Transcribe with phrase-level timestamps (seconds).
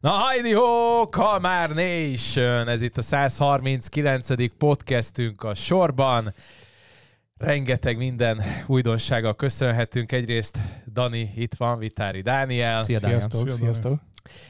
[0.00, 2.68] Na hajdi ho, Kalmár Nation!
[2.68, 4.56] Ez itt a 139.
[4.58, 6.34] podcastünk a sorban.
[7.38, 10.12] Rengeteg minden újdonsággal köszönhetünk.
[10.12, 10.58] Egyrészt
[10.92, 12.82] Dani itt van, Vitári Dániel.
[12.82, 13.20] Szia, Dániel.
[13.20, 14.00] Sziasztok, sziasztok.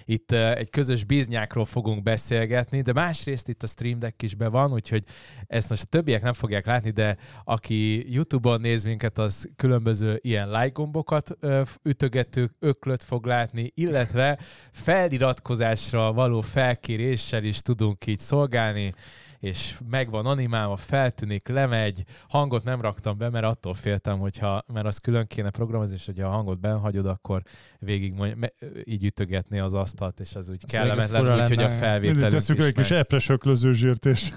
[0.05, 4.73] Itt egy közös biznyákról fogunk beszélgetni, de másrészt itt a Stream Deck is be van,
[4.73, 5.05] úgyhogy
[5.47, 10.51] ezt most a többiek nem fogják látni, de aki YouTube-on néz minket, az különböző ilyen
[10.51, 11.39] like gombokat
[11.83, 14.39] ütögető öklöt fog látni, illetve
[14.73, 18.95] feliratkozásra való felkéréssel is tudunk így szolgálni
[19.41, 24.99] és megvan animálva, feltűnik, lemegy, hangot nem raktam be, mert attól féltem, hogyha, mert az
[24.99, 27.43] külön kéne programozni, és hogyha a hangot benhagyod, akkor
[27.79, 28.49] végig mondja,
[28.85, 32.75] így ütögetni az asztalt, és az úgy Ez kellemetlen, úgy, hogy a felvételünk Tesszük egy
[32.75, 34.33] kis epres öklözőzsírt, és...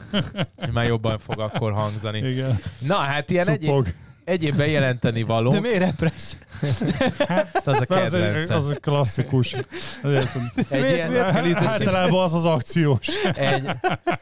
[0.72, 2.18] Már jobban fog akkor hangzani.
[2.18, 2.60] Igen.
[2.88, 3.86] Na, hát ilyen Cupog.
[3.86, 3.96] egyéb
[4.32, 5.52] egyéb bejelenteni való.
[5.52, 6.36] De miért repressz?
[7.28, 9.56] Hát, az a az, egy, az a klasszikus.
[10.70, 11.18] egy ilyen,
[11.56, 13.08] általában az az akciós.
[13.34, 13.70] Egy,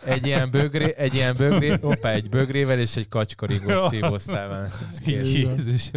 [0.06, 4.72] egy ilyen bögré, egy ilyen bögré, opa, egy bögrével és egy kacskaringos szívószával.
[5.06, 5.92] Jézus.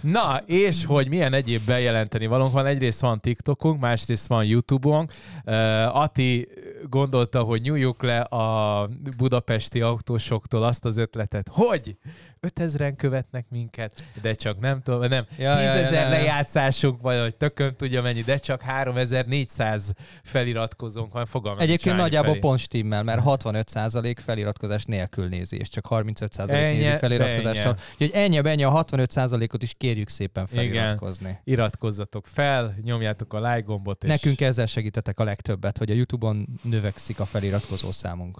[0.00, 2.66] Na, és hogy milyen egyéb bejelenteni valónk van.
[2.66, 5.12] Egyrészt van TikTokunk, másrészt van YouTube-unk.
[5.44, 5.54] Uh,
[5.96, 6.48] Ati
[6.82, 11.96] gondolta, hogy nyújjuk le a budapesti autósoktól azt az ötletet, hogy
[12.40, 17.20] 5000-en követnek minket, de csak nem tudom, nem, ja, 10 ezer ja, ja, lejátszásunk, vagy
[17.20, 21.60] hogy tökön tudja mennyi, de csak 3400 feliratkozónk van, fogalmam.
[21.60, 22.40] Egyébként nagyjából felé.
[22.40, 27.76] pont stimmel, mert 65% feliratkozás nélkül nézi, és csak 35% ennyi, nézi feliratkozással.
[27.92, 31.28] Úgyhogy ennyi, ennyi a 65%-ot is kérjük szépen feliratkozni.
[31.28, 31.40] Igen.
[31.44, 34.04] Iratkozzatok fel, nyomjátok a like gombot.
[34.04, 34.10] És...
[34.10, 38.38] Nekünk ezzel segítetek a legtöbbet, hogy a Youtube-on növekszik a feliratkozó számunk.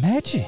[0.00, 0.46] Magic?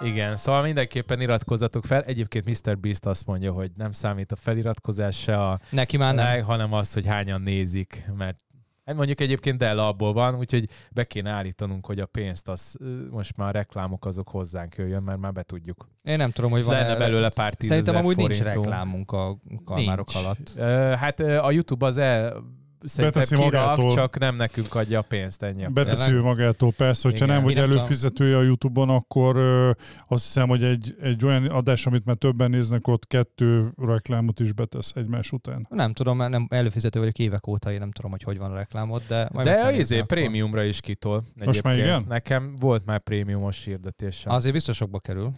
[0.00, 2.02] Igen, szóval mindenképpen iratkozzatok fel.
[2.02, 2.78] Egyébként Mr.
[2.78, 6.42] Beast azt mondja, hogy nem számít a feliratkozás se a Neki már nem.
[6.42, 8.38] hanem az, hogy hányan nézik, mert
[8.84, 12.76] Hát mondjuk egyébként Dell abból van, úgyhogy be kéne állítanunk, hogy a pénzt az
[13.10, 15.88] most már a reklámok azok hozzánk jöjjön, mert már be tudjuk.
[16.02, 18.54] Én nem tudom, hogy van Lenne belőle pár tízezer Szerintem amúgy forintunk.
[18.54, 20.24] nincs reklámunk a kalmárok nincs.
[20.26, 20.58] alatt.
[20.98, 22.42] Hát a YouTube az el
[22.96, 23.94] Beteszi kirak, magától.
[23.94, 25.66] csak nem nekünk adja a pénzt ennyi.
[25.66, 27.36] Beteszi ő magától, persze, hogyha Igen.
[27.36, 29.70] nem vagy előfizetője a Youtube-on, akkor ö,
[30.08, 34.52] azt hiszem, hogy egy, egy olyan adás, amit már többen néznek, ott kettő reklámot is
[34.52, 35.66] betesz egymás után.
[35.70, 38.54] Nem tudom, mert nem előfizető vagyok évek óta, én nem tudom, hogy hogy van a
[38.54, 41.24] reklámot, de majd De a izé, prémiumra is kitol.
[41.44, 42.04] Most már igen?
[42.08, 44.32] Nekem volt már prémiumos hirdetésem.
[44.32, 45.32] Azért biztos sokba kerül.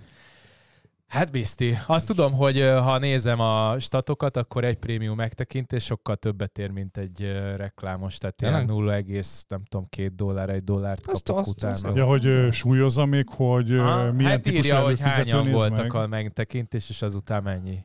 [1.07, 1.79] Hát bizti.
[1.87, 6.97] Azt tudom, hogy ha nézem a statokat, akkor egy prémium megtekintés sokkal többet ér, mint
[6.97, 7.21] egy
[7.57, 8.19] reklámos.
[8.19, 9.01] Tehát ilyen 0,
[9.49, 11.73] nem tudom, két dollár, egy dollárt azt, kapok azt, utána.
[11.73, 15.95] Azt, ja, hogy súlyozza még, hogy ha, milyen hát típusú írja, hogy hányan voltak meg.
[15.95, 17.85] a megtekintés, és azután mennyi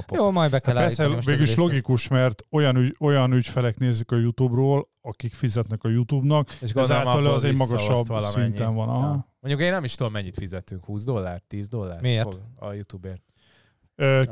[0.00, 0.18] kapok.
[0.18, 4.16] Jó, majd be kell hát Persze, végülis logikus, mert olyan, ügy, olyan ügyfelek nézik a
[4.16, 8.88] YouTube-ról, akik fizetnek a YouTube-nak, és ezáltal az egy magasabb szinten van.
[8.88, 9.06] Aha.
[9.06, 9.32] Ja.
[9.40, 10.84] Mondjuk én nem is tudom, mennyit fizetünk.
[10.84, 12.00] 20 dollár, 10 dollár?
[12.00, 12.40] Miért?
[12.56, 13.22] A YouTube-ért.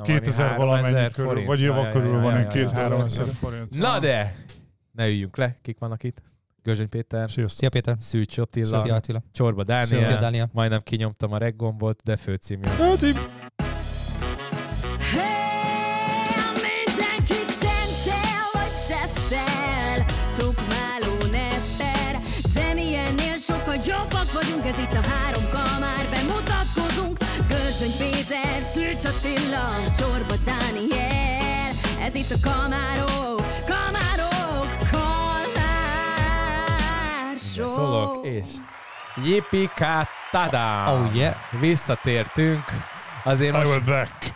[0.03, 1.47] 2000 valamennyi körül, forint.
[1.47, 3.11] vagy éva körül van, 2000
[3.41, 3.75] forint.
[3.75, 4.37] Na de,
[4.93, 6.23] ne üljünk le, kik vannak itt?
[6.67, 7.31] Gözsöny Péter.
[7.31, 7.59] Sziasztok.
[7.59, 7.97] Szia Péter.
[7.99, 8.77] Szűcs Attila.
[8.77, 9.23] Szia Attila.
[9.33, 10.01] Csorba Dániel.
[10.01, 10.51] Szia Dániel.
[10.53, 12.75] Majdnem kinyomtam a reggombot, de főcím jön.
[12.75, 13.15] Főcím.
[24.67, 27.17] Ez itt a három kamár, bemutatkozunk
[27.49, 29.67] Gőzsöny Péter, Szűcs Attila,
[29.99, 36.17] Csorba Dániel Ez itt a kamárok, kamárok, kamár
[37.39, 38.47] show Szólok, és
[39.25, 40.95] Yippee tada!
[40.95, 41.35] Oh yeah!
[41.61, 42.65] Visszatértünk.
[43.25, 43.81] Azért most,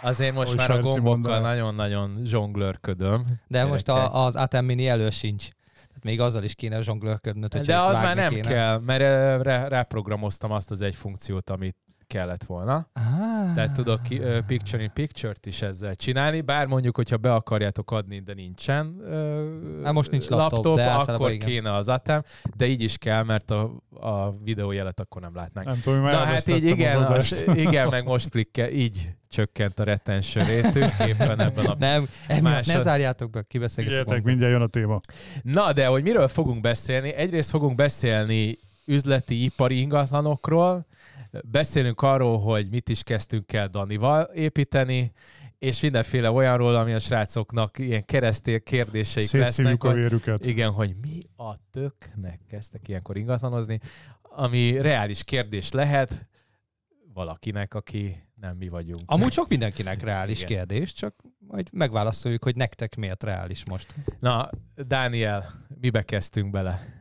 [0.02, 3.22] azért most már a gombokkal nagyon-nagyon zsonglőrködöm.
[3.48, 5.48] De most a, az Atem Mini elő sincs.
[6.00, 8.48] Tehát még azzal is kéne zsonglőrködnöd, hogy De az már nem kéne.
[8.48, 11.76] kell, mert ráprogramoztam azt az egy funkciót, amit
[12.10, 12.88] kellett volna.
[12.92, 13.54] Ah.
[13.54, 18.20] Tehát tudok uh, picture in picture-t is ezzel csinálni, bár mondjuk, hogyha be akarjátok adni,
[18.20, 21.48] de nincsen uh, hát most nincs laptop, laptop de akkor igen.
[21.48, 22.22] kéne az atem,
[22.56, 25.66] de így is kell, mert a, a videójelet akkor nem látnánk.
[25.66, 30.44] Nem tudom, Na hát így igen, az, igen, meg most klikke, így csökkent a retention
[30.44, 32.08] rétünk éppen ebben a Nem,
[32.42, 32.74] másod...
[32.74, 34.24] ne zárjátok be, kibeszélgetünk.
[34.24, 35.00] mindjárt jön a téma.
[35.42, 37.12] Na, de hogy miről fogunk beszélni?
[37.12, 40.86] Egyrészt fogunk beszélni üzleti, ipari ingatlanokról,
[41.48, 45.12] beszélünk arról, hogy mit is kezdtünk el Danival építeni,
[45.58, 49.84] és mindenféle olyanról, ami a srácoknak ilyen keresztél kérdéseik Szétszívjuk lesznek.
[49.84, 50.46] a vérüket.
[50.46, 53.80] Igen, hogy mi a töknek kezdtek ilyenkor ingatlanozni,
[54.22, 56.28] ami reális kérdés lehet
[57.12, 59.00] valakinek, aki nem mi vagyunk.
[59.06, 60.56] Amúgy sok mindenkinek reális Igen.
[60.56, 63.94] kérdés, csak majd megválaszoljuk, hogy nektek miért reális most.
[64.20, 66.99] Na, Dániel, mibe kezdtünk bele?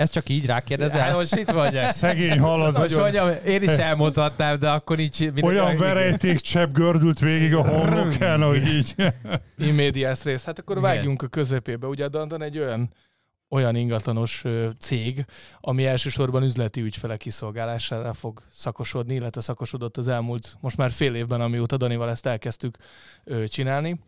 [0.00, 1.00] Ez csak így rákérdezel?
[1.00, 1.78] Hát most itt vagy.
[1.90, 2.78] Szegény halad.
[2.78, 5.18] Most mondjam, én is elmondhatnám, de akkor nincs...
[5.40, 8.94] Olyan verejték csepp gördült végig a homlokán, hogy így.
[9.68, 10.44] Immédiás rész.
[10.44, 11.86] Hát akkor vágjunk a közepébe.
[11.86, 12.92] Ugye a Dandan egy olyan
[13.50, 14.44] olyan ingatlanos
[14.78, 15.24] cég,
[15.60, 21.40] ami elsősorban üzleti ügyfelek kiszolgálására fog szakosodni, illetve szakosodott az elmúlt most már fél évben,
[21.40, 22.76] amióta Danival ezt elkezdtük
[23.46, 24.00] csinálni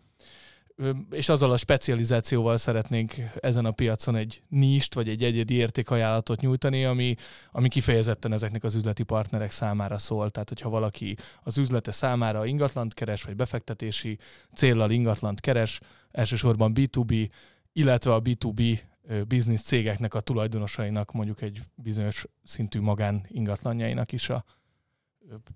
[1.11, 6.84] és azzal a specializációval szeretnénk ezen a piacon egy nist, vagy egy egyedi értékajánlatot nyújtani,
[6.84, 7.14] ami,
[7.50, 10.31] ami kifejezetten ezeknek az üzleti partnerek számára szól.
[10.31, 14.19] Tehát, hogyha valaki az üzlete számára ingatlant keres, vagy befektetési
[14.55, 15.81] céllal ingatlant keres,
[16.11, 17.29] elsősorban B2B,
[17.73, 18.81] illetve a B2B
[19.29, 24.44] biznisz cégeknek a tulajdonosainak mondjuk egy bizonyos szintű magán ingatlanjainak is a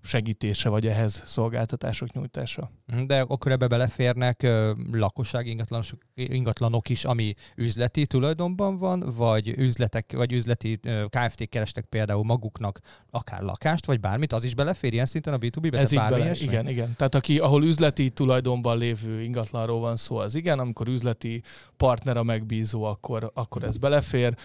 [0.01, 2.71] segítése, vagy ehhez szolgáltatások nyújtása.
[3.05, 4.47] De akkor ebbe beleférnek
[4.91, 10.79] lakosság ingatlanok, ingatlanok is, ami üzleti tulajdonban van, vagy üzletek, vagy üzleti
[11.09, 12.79] KFT kerestek például maguknak
[13.09, 15.77] akár lakást, vagy bármit, az is belefér ilyen szinten a B2B-be?
[15.77, 16.93] Ez így bele, igen, igen.
[16.95, 21.41] Tehát aki, ahol üzleti tulajdonban lévő ingatlanról van szó, az igen, amikor üzleti
[21.77, 24.35] partner a megbízó, akkor, akkor ez belefér.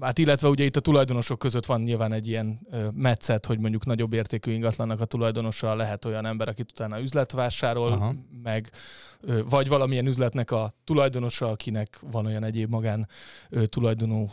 [0.00, 2.60] Hát illetve ugye itt a tulajdonosok között van nyilván egy ilyen
[2.94, 7.32] metszet, hogy mondjuk nagyobb ért értékű ingatlannak a tulajdonosa lehet olyan ember, aki utána üzlet
[7.32, 8.14] vásárol, Aha.
[8.42, 8.70] meg
[9.48, 13.08] vagy valamilyen üzletnek a tulajdonosa, akinek van olyan egyéb magán
[13.64, 14.28] tulajdonú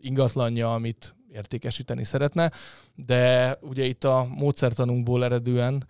[0.00, 2.50] ingatlanja, amit értékesíteni szeretne,
[2.94, 5.86] de ugye itt a módszertanunkból eredően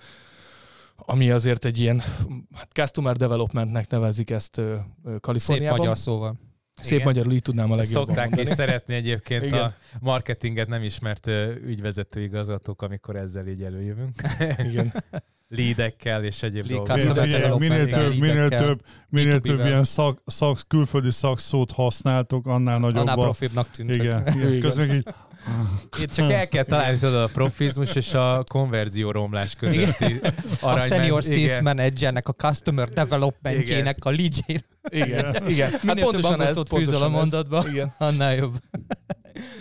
[0.98, 2.02] ami azért egy ilyen
[2.54, 4.60] hát customer developmentnek nevezik ezt
[5.20, 5.76] Kaliforniában.
[5.76, 6.36] Szép magyar szóval.
[6.80, 7.06] Szép Igen.
[7.06, 8.48] magyarul így tudnám a legjobban Szokták mondani.
[8.48, 9.60] is szeretni egyébként Igen.
[9.60, 11.26] a marketinget nem ismert
[11.66, 14.14] ügyvezető igazgatók, amikor ezzel így előjövünk.
[14.70, 15.04] Igen.
[15.48, 17.58] Leadekkel és egyéb dolgok.
[17.58, 22.96] Minél, több, minél több, minél több ilyen szak, szak, külföldi szakszót használtok, annál nagyobb.
[22.96, 23.94] Annál profibbnak tűnt.
[23.94, 24.26] Igen.
[24.26, 24.60] Igen.
[24.60, 25.06] Közben így
[25.98, 30.20] itt csak el kell találni tudod a profizmus és a konverzió romlás közötti.
[30.60, 34.32] A senior sales managernek, a customer developmentjének a lead
[34.88, 35.70] Igen, igen.
[35.70, 37.92] Hát pontosan ez, pontosan a mondatba, igen.
[37.98, 38.54] annál jobb.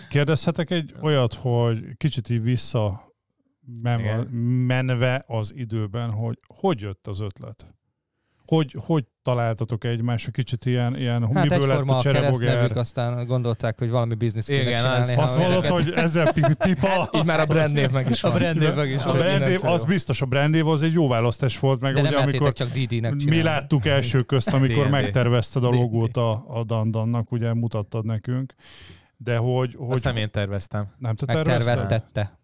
[0.08, 3.14] Kérdezhetek egy olyat, hogy kicsit így vissza
[4.66, 7.66] menve az időben, hogy hogy jött az ötlet?
[8.46, 12.76] Hogy, hogy találtatok egymásra kicsit ilyen, ilyen hát miből lett a cserebogár?
[12.76, 15.12] aztán gondolták, hogy valami biznisz kéne Igen, csinálni.
[15.12, 16.86] Az, azt mondod, hogy ezzel pipa.
[16.86, 18.32] Hát, így már a brand meg is van.
[18.32, 19.16] A brand meg is a van.
[19.16, 21.80] Brand név, az biztos, a brand név az egy jó választás volt.
[21.80, 26.16] Meg De ugye, nem amikor csak Didi-nek Mi láttuk első közt, amikor megtervezted a logót
[26.16, 28.54] a, a Dandannak, ugye mutattad nekünk.
[29.16, 29.74] De hogy...
[29.78, 30.94] hogy Azt nem én terveztem.
[30.98, 31.56] Nem te tervezted?
[31.56, 32.38] Megterveztette.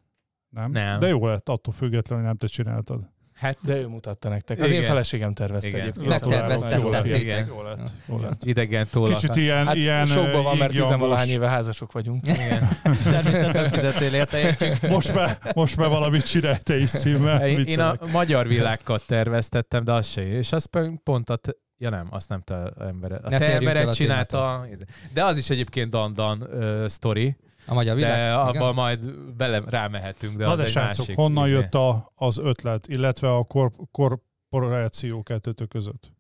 [0.49, 0.71] Nem?
[0.71, 0.99] nem.
[0.99, 3.12] De jó lett, attól függetlenül, hogy nem te csináltad.
[3.43, 4.61] Hát, de ő mutatta nektek.
[4.61, 4.81] Az igen.
[4.81, 5.81] én feleségem tervezte igen.
[5.81, 6.07] egyébként.
[6.07, 6.81] Megterveztettek.
[6.81, 7.91] Jó lett.
[8.09, 8.45] Jó lett.
[8.45, 9.15] Idegen tollak.
[9.15, 12.27] Kicsit ilyen, hát ilyen sokban van, mert tizenvalahány éve házasok vagyunk.
[12.27, 12.69] Igen.
[13.05, 14.57] Természetesen fizetél érte,
[14.89, 17.47] most már, most már valamit csinálj te is címmel.
[17.47, 20.23] Én, én a magyar világkat terveztettem, de az se.
[20.23, 20.69] És az
[21.03, 21.39] pont a
[21.83, 23.13] Ja nem, azt nem te ember.
[23.13, 24.67] A te embered csinálta.
[25.15, 27.37] De az is egyébként Dan-Dan uh, sztori.
[27.67, 28.17] A magyar világ?
[28.19, 30.37] De abban majd bele rámehetünk.
[30.37, 31.55] De Na az de egy srácok, másik honnan izé.
[31.55, 36.13] jött a, az ötlet, illetve a korp- korporáció kettőtök között?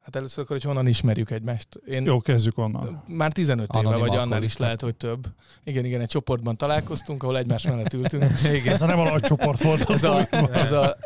[0.00, 1.68] Hát először akkor, hogy honnan ismerjük egymást.
[1.86, 3.02] Én Jó, kezdjük onnan.
[3.06, 5.26] Már 15 éve, vagy annál is lehet, hogy több.
[5.64, 8.24] Igen, igen, egy csoportban találkoztunk, ahol egymás mellett ültünk.
[8.52, 8.72] igen.
[8.72, 9.84] Ez a nem a nagy csoport volt.
[9.84, 10.96] Az, a, az a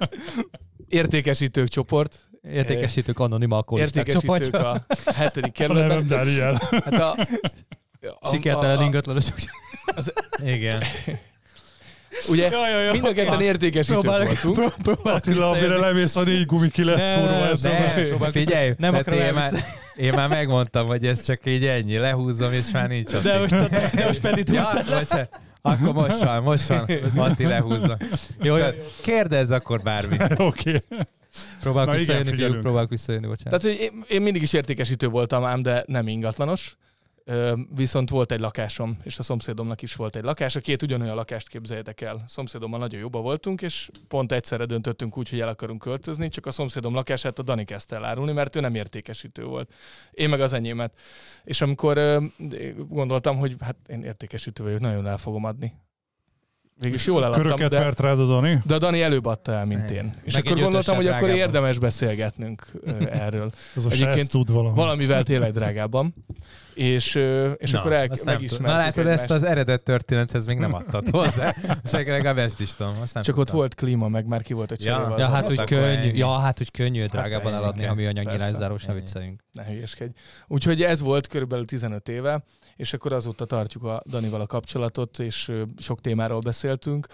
[0.88, 2.18] értékesítők csoport.
[2.42, 6.20] Értékesítők anonim alkoholisták Értékesítők a hetedik kerületben.
[6.20, 7.26] A nem Hát a,
[8.30, 9.34] Sikertelen ingatlanosok.
[9.96, 10.12] Az,
[10.44, 10.82] igen.
[12.28, 12.92] Ugye ja, ja, ja.
[12.92, 14.74] mind a ketten értékesítők voltunk.
[15.02, 17.48] Attila, amire lemész a négy gumi ki lesz szúrva.
[17.48, 19.52] Ez ne, figyelj, nem én már,
[19.96, 23.22] én már megmondtam, hogy ez csak így ennyi, lehúzom, és már nincs ott.
[23.22, 24.68] De most, de most pedig ja,
[25.62, 27.96] akkor most van, most van, Mati lehúzza.
[28.42, 28.66] Jó, jó.
[29.02, 30.16] Kérdezz akkor bármi.
[30.20, 30.38] Oké.
[30.44, 30.82] Okay.
[31.60, 33.60] Próbálok visszajönni, próbálok visszajönni, bocsánat.
[33.60, 36.76] Tehát, hogy én, én mindig is értékesítő voltam ám, de nem ingatlanos.
[37.74, 40.60] Viszont volt egy lakásom, és a szomszédomnak is volt egy lakása.
[40.60, 42.24] Két ugyanolyan lakást képzeljétek el.
[42.26, 46.50] Szomszédommal nagyon jobban voltunk, és pont egyszerre döntöttünk úgy, hogy el akarunk költözni, csak a
[46.50, 49.72] szomszédom lakását a Dani kezdte elárulni, mert ő nem értékesítő volt.
[50.10, 50.98] Én meg az enyémet.
[51.44, 52.20] És amikor
[52.88, 55.72] gondoltam, hogy hát én értékesítő vagyok, nagyon el fogom adni.
[56.78, 58.62] Végülis jól eladtam, Köröket de, vert rád a Dani?
[58.64, 60.14] de a Dani előbb adta el, mint én.
[60.24, 62.66] És Meg akkor gondoltam, hogy ötössel akkor érdemes beszélgetnünk
[63.10, 63.52] erről.
[63.76, 64.76] Ez a Egyébként tud valami.
[64.76, 66.14] Valamivel tényleg drágábban.
[66.76, 67.14] És,
[67.56, 69.30] és Na, akkor el, megismertük Na látod, ezt egymást.
[69.30, 71.54] az eredet történethez még nem adtad hozzá,
[71.84, 72.94] és legalább ezt is tudom.
[73.00, 73.56] Azt nem Csak ott tudtam.
[73.56, 75.14] volt klíma, meg már ki volt a Ja.
[75.18, 78.46] Ja, hát, úgy akkor könnyű, ja, hát, úgy könnyű drágában persze, eladni, műanyag Persze.
[78.46, 79.44] nyilászárós, ne vicceljünk.
[79.52, 80.10] Ne hülyeskedj.
[80.46, 82.44] Úgyhogy ez volt körülbelül 15 éve,
[82.76, 87.06] és akkor azóta tartjuk a Danival a kapcsolatot, és sok témáról beszéltünk.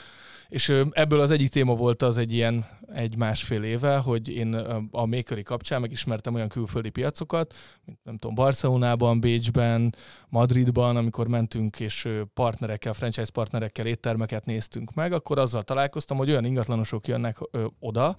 [0.49, 4.55] És ebből az egyik téma volt az egy ilyen egy másfél éve, hogy én
[4.91, 9.95] a Makery kapcsán megismertem olyan külföldi piacokat, mint nem tudom, Barcelonában, Bécsben,
[10.29, 16.45] Madridban, amikor mentünk és partnerekkel, franchise partnerekkel éttermeket néztünk meg, akkor azzal találkoztam, hogy olyan
[16.45, 17.39] ingatlanosok jönnek
[17.79, 18.17] oda,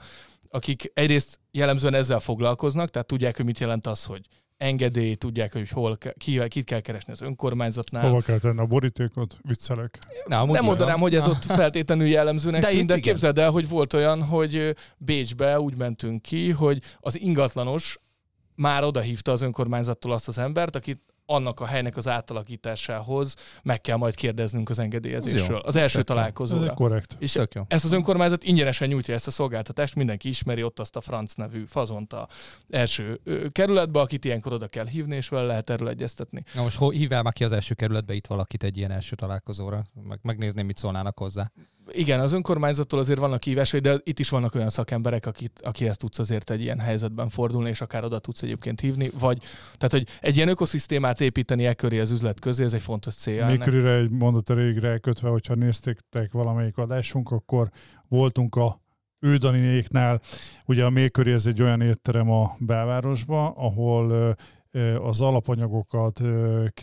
[0.49, 4.21] akik egyrészt jellemzően ezzel foglalkoznak, tehát tudják, hogy mit jelent az, hogy
[4.57, 8.09] engedély, tudják, hogy hol, ke- ki, kit kell keresni az önkormányzatnál.
[8.09, 9.37] Hova kell tenni a borítékot?
[9.41, 9.99] Viccelek.
[10.25, 13.11] Na, Nem mondanám, hogy ez ott feltétlenül jellemzőnek De tűnt, de igen.
[13.13, 17.97] képzeld el, hogy volt olyan, hogy Bécsbe úgy mentünk ki, hogy az ingatlanos
[18.55, 21.01] már odahívta az önkormányzattól azt az embert, akit
[21.33, 25.57] annak a helynek az átalakításához meg kell majd kérdeznünk az engedélyezésről.
[25.57, 26.09] Az első tök.
[26.09, 26.69] Ez találkozóra.
[26.69, 27.15] egy korrekt.
[27.19, 27.63] És Tök jó.
[27.67, 31.63] ezt az önkormányzat ingyenesen nyújtja ezt a szolgáltatást, mindenki ismeri ott azt a franc nevű
[31.65, 32.27] fazont a
[32.69, 33.19] első
[33.51, 36.43] kerületbe, akit ilyenkor oda kell hívni, és vele lehet erről egyeztetni.
[36.53, 40.19] Na most hívjál már ki az első kerületbe itt valakit egy ilyen első találkozóra, meg
[40.21, 41.51] megnézném, mit szólnának hozzá.
[41.91, 46.19] Igen, az önkormányzattól azért vannak hívásai, de itt is vannak olyan szakemberek, akit, akihez tudsz
[46.19, 49.37] azért egy ilyen helyzetben fordulni, és akár oda tudsz egyébként hívni, vagy
[49.77, 53.47] tehát, hogy egy ilyen ökoszisztémát építeni e köré az üzlet közé, ez egy fontos célja.
[53.47, 57.69] Még körülre egy mondat elég rákötve, hogyha néztétek valamelyik adásunk, akkor
[58.07, 58.81] voltunk a
[59.19, 60.21] Ődaninéknál,
[60.65, 64.35] ugye a Méköri ez egy olyan étterem a belvárosban, ahol
[65.01, 66.21] az alapanyagokat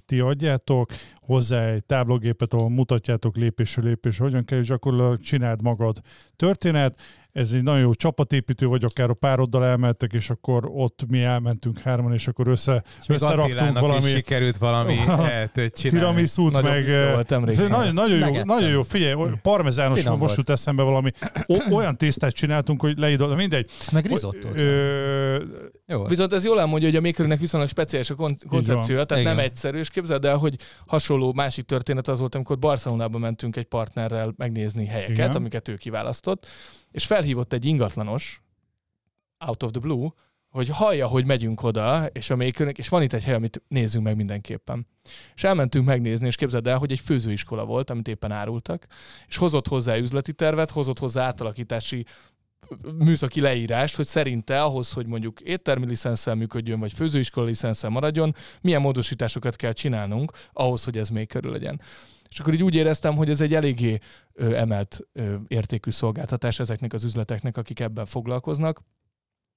[0.07, 6.01] ti adjátok, hozzá egy táblagépet, ahol mutatjátok lépésről lépésre, hogyan kell, és gyakorlatilag csináld magad
[6.37, 7.01] történet.
[7.33, 11.79] Ez egy nagyon jó csapatépítő, vagy akár a pároddal elmentek, és akkor ott mi elmentünk
[11.79, 14.99] hárman, és akkor össze, És összeraktunk valami is sikerült valami
[15.73, 16.91] tiramisút, Nagyon meg...
[16.91, 17.25] eh,
[17.69, 21.11] nagyon, nagyon, jó, nagyon jó, figyelj, parmezános, most jut eszembe valami,
[21.47, 23.71] o, olyan tésztát csináltunk, hogy leidol, mindegy.
[23.93, 24.49] Meg risotto.
[24.55, 25.45] Ö,
[25.87, 26.05] Jó.
[26.05, 29.37] Viszont ez jól elmondja, hogy a Makernek viszonylag speciális a kon- koncepciója, tehát Igen.
[29.37, 30.57] nem egyszerű, és képzeld el, hogy
[30.87, 35.31] hasonló másik történet az volt, amikor Barcelonába mentünk egy partnerrel megnézni helyeket, Igen.
[35.31, 36.47] amiket ő kiválasztott,
[36.91, 38.43] és felhívott egy ingatlanos,
[39.39, 40.09] out of the blue,
[40.51, 44.05] hogy hallja, hogy megyünk oda, és a Makernek, és van itt egy hely, amit nézzünk
[44.05, 44.87] meg mindenképpen.
[45.35, 48.87] És elmentünk megnézni, és képzeld el, hogy egy főzőiskola volt, amit éppen árultak,
[49.29, 52.05] és hozott hozzá üzleti tervet, hozott hozzá átalakítási
[52.99, 58.81] műszaki leírást, hogy szerinte ahhoz, hogy mondjuk éttermi licenszel működjön, vagy főzőiskola licenszel maradjon, milyen
[58.81, 61.81] módosításokat kell csinálnunk ahhoz, hogy ez még körül legyen.
[62.31, 63.99] És akkor így úgy éreztem, hogy ez egy eléggé
[64.35, 65.01] emelt
[65.49, 68.83] értékű szolgáltatás ezeknek az üzleteknek, akik ebben foglalkoznak.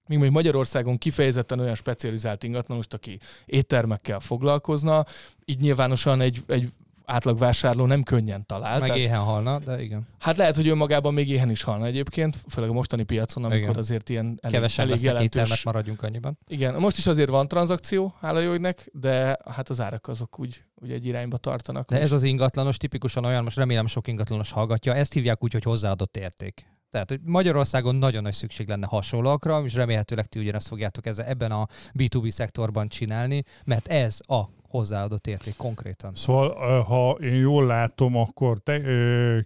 [0.07, 5.05] Míg még Magyarországon kifejezetten olyan specializált ingatlanost, aki éttermekkel foglalkozna,
[5.45, 6.69] így nyilvánosan egy, egy
[7.05, 8.71] átlagvásárló nem könnyen talál.
[8.79, 10.07] Meg Tehát- éhen halna, de igen.
[10.19, 13.75] Hát lehet, hogy önmagában még éhen is halna egyébként, főleg a mostani piacon, amikor Igen.
[13.75, 15.63] azért ilyen elég, Kevesen elég jelentős.
[15.63, 16.37] maradjunk annyiban.
[16.47, 20.63] Igen, most is azért van tranzakció, hála jó égnek, de hát az árak azok úgy,
[20.75, 21.89] úgy egy irányba tartanak.
[21.89, 22.07] De most.
[22.07, 26.17] ez az ingatlanos tipikusan olyan, most remélem sok ingatlanos hallgatja, ezt hívják úgy, hogy hozzáadott
[26.17, 26.71] érték.
[26.91, 31.51] Tehát, hogy Magyarországon nagyon nagy szükség lenne hasonlóakra, és remélhetőleg ti ugyanezt fogjátok ezzel, ebben
[31.51, 31.67] a
[31.97, 34.41] B2B szektorban csinálni, mert ez a
[34.73, 36.15] hozzáadott érték konkrétan.
[36.15, 38.81] Szóval, ha én jól látom, akkor te,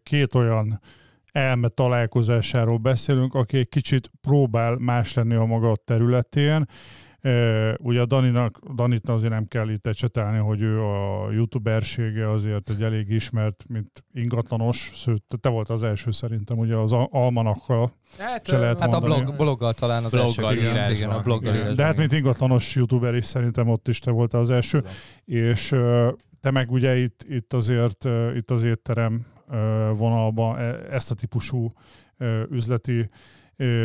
[0.03, 0.79] két olyan
[1.31, 6.65] elme találkozásáról beszélünk, aki egy kicsit próbál más lenni a maga területén.
[7.77, 12.83] Ugye a Daninak, Danit azért nem kell itt ecsetelni, hogy ő a youtubersége azért egy
[12.83, 17.91] elég ismert, mint ingatlanos, sőt, te volt az első szerintem, ugye az Al- Almanakkal.
[18.17, 21.55] Hát, Se lehet Hát a blog, bloggal talán az Bloggal első írásban, igen, a bloggal
[21.55, 21.75] igen.
[21.75, 24.77] De hát, mint ingatlanos youtuber is szerintem ott is te voltál az első.
[24.77, 24.91] Tudom.
[25.25, 25.75] és
[26.41, 29.25] te meg ugye itt, itt azért itt az étterem
[29.95, 31.71] vonalban e- ezt a típusú
[32.49, 33.09] üzleti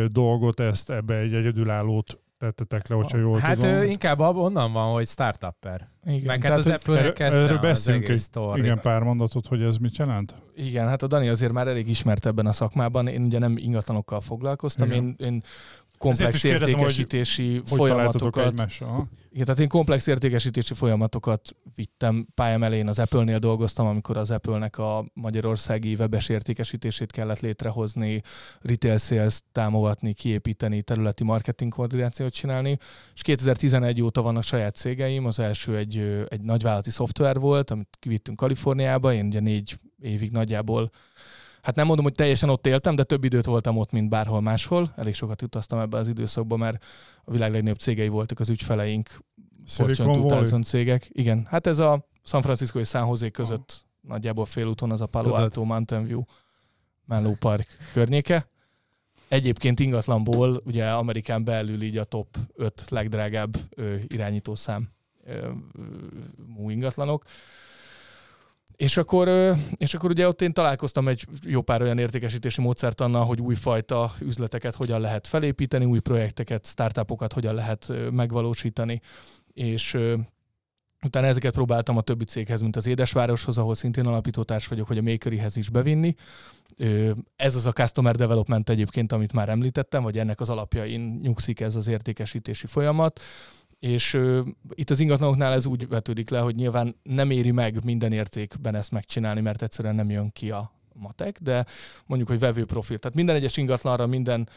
[0.06, 3.70] dolgot, ezt ebbe egy egyedülállót tettetek le, hogyha jól hát tudom.
[3.70, 5.88] ő inkább onnan van, hogy startupper.
[6.04, 8.58] igen, Meg hát az erről- kezdte az egész egy-.
[8.58, 10.34] Igen, pár mondatot, hogy ez mit jelent?
[10.56, 13.06] igen, hát a Dani azért már elég ismert ebben a szakmában.
[13.08, 15.04] Én ugye nem ingatlanokkal foglalkoztam, Igen.
[15.04, 15.42] én, én
[16.02, 18.60] komplex is kérdezem, hogy értékesítési Hogy folyamatokat?
[18.80, 19.08] Aha.
[19.30, 24.78] Igen, tehát én komplex értékesítési folyamatokat vittem pályám elején az Apple-nél dolgoztam, amikor az Apple-nek
[24.78, 28.22] a magyarországi webes értékesítését kellett létrehozni,
[28.60, 32.78] retail sales támogatni, kiépíteni, területi marketing koordinációt csinálni,
[33.14, 38.36] és 2011 óta vannak saját cégeim, az első egy, egy nagyvállalati szoftver volt, amit kivittünk
[38.38, 40.90] Kaliforniába, én ugye négy évig nagyjából
[41.62, 44.92] hát nem mondom, hogy teljesen ott éltem, de több időt voltam ott, mint bárhol máshol.
[44.96, 46.84] Elég sokat utaztam ebben az időszakban, mert
[47.24, 49.20] a világ legnagyobb cégei voltak az ügyfeleink,
[49.66, 51.08] Fortune 2000 cégek.
[51.12, 54.10] Igen, hát ez a San Francisco és San Jose között oh.
[54.10, 55.34] nagyjából félúton az a Palo.
[55.34, 56.22] Alto Mountain View
[57.04, 58.50] Menlo Park környéke.
[59.28, 64.88] Egyébként ingatlanból ugye Amerikán belül így a top 5 legdrágább ö, irányítószám
[65.24, 65.50] ö,
[66.46, 67.24] mú ingatlanok.
[68.82, 73.24] És akkor, és akkor ugye ott én találkoztam egy jó pár olyan értékesítési módszert annal,
[73.24, 79.00] hogy újfajta üzleteket hogyan lehet felépíteni, új projekteket, startupokat hogyan lehet megvalósítani,
[79.52, 79.98] és
[81.04, 85.02] Utána ezeket próbáltam a többi céghez, mint az Édesvároshoz, ahol szintén alapítótárs vagyok, hogy a
[85.02, 86.14] Makeryhez is bevinni.
[87.36, 91.76] Ez az a Customer Development egyébként, amit már említettem, vagy ennek az alapjain nyugszik ez
[91.76, 93.20] az értékesítési folyamat.
[93.82, 94.20] És
[94.74, 98.90] itt az ingatlanoknál ez úgy vetődik le, hogy nyilván nem éri meg minden értékben ezt
[98.90, 101.64] megcsinálni, mert egyszerűen nem jön ki a matek, de
[102.06, 102.98] mondjuk, hogy vevő profil.
[102.98, 104.48] Tehát minden egyes ingatlanra, minden,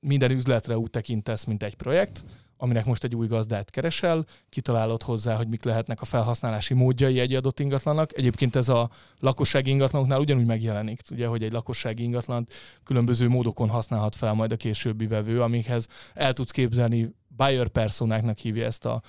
[0.00, 2.24] minden üzletre úgy tekintesz, mint egy projekt,
[2.56, 7.34] aminek most egy új gazdát keresel, kitalálod hozzá, hogy mik lehetnek a felhasználási módjai egy
[7.34, 8.18] adott ingatlannak.
[8.18, 12.52] Egyébként ez a lakossági ingatlanoknál ugyanúgy megjelenik, ugye, hogy egy lakossági ingatlant
[12.84, 18.64] különböző módokon használhat fel majd a későbbi vevő, amikhez el tudsz képzelni buyer personáknak hívja
[18.64, 19.02] ezt a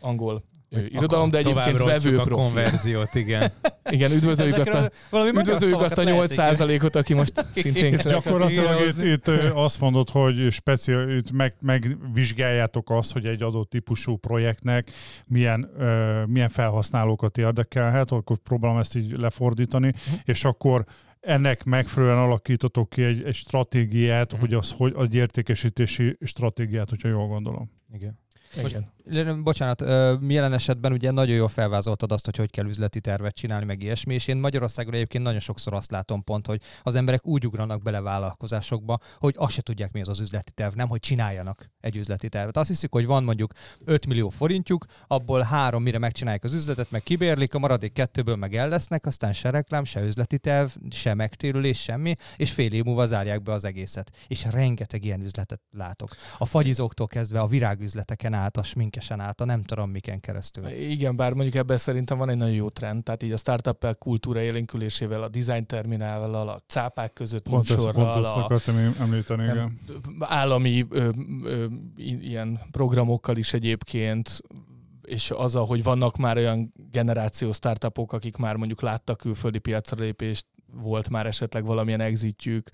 [0.00, 0.42] angol
[0.88, 3.52] irodalom, de egyébként vevő a konverziót, igen.
[3.90, 4.90] igen, üdvözöljük azt a,
[5.34, 7.96] üdvözöljük azt a 8%-ot, aki most szintén...
[7.96, 14.16] Gyakorlatilag itt, itt azt mondod, hogy speciál, itt meg, megvizsgáljátok azt, hogy egy adott típusú
[14.16, 14.90] projektnek
[15.26, 20.20] milyen, uh, milyen felhasználókat érdekelhet, akkor próbálom ezt így lefordítani, uh-huh.
[20.24, 20.84] és akkor
[21.24, 24.40] ennek megfelelően alakítotok ki egy, egy stratégiát, uh-huh.
[24.40, 27.70] hogy az, hogy az értékesítési stratégiát, hogyha jól gondolom.
[27.92, 28.18] Igen.
[28.62, 28.92] Most, Igen.
[29.42, 29.80] Bocsánat,
[30.28, 34.14] jelen esetben ugye nagyon jól felvázoltad azt, hogy hogy kell üzleti tervet csinálni, meg ilyesmi,
[34.14, 38.00] és én Magyarországon egyébként nagyon sokszor azt látom pont, hogy az emberek úgy ugranak bele
[38.00, 42.28] vállalkozásokba, hogy azt se tudják, mi az az üzleti terv, nem, hogy csináljanak egy üzleti
[42.28, 42.56] tervet.
[42.56, 43.52] Azt hiszik, hogy van mondjuk
[43.84, 48.54] 5 millió forintjuk, abból három mire megcsinálják az üzletet, meg kibérlik, a maradék kettőből meg
[48.54, 53.06] el lesznek, aztán se reklám, se üzleti terv, se megtérülés, semmi, és fél év múlva
[53.06, 54.10] zárják be az egészet.
[54.26, 56.10] És rengeteg ilyen üzletet látok.
[56.38, 58.62] A fagyizóktól kezdve a virágüzleteken át, a
[58.94, 60.68] sminkesen át, a nem tudom miken keresztül.
[60.68, 64.40] Igen, bár mondjuk ebben szerintem van egy nagyon jó trend, tehát így a startup kultúra
[64.40, 69.78] élénkülésével, a design terminálval, a cápák között pont sorral, a, akartam említeni, igen.
[70.18, 71.08] állami ö,
[71.44, 71.66] ö,
[72.04, 74.42] ilyen programokkal is egyébként,
[75.02, 80.46] és az, hogy vannak már olyan generáció startupok, akik már mondjuk láttak külföldi piacra lépést,
[80.74, 82.70] volt már esetleg valamilyen exitjük,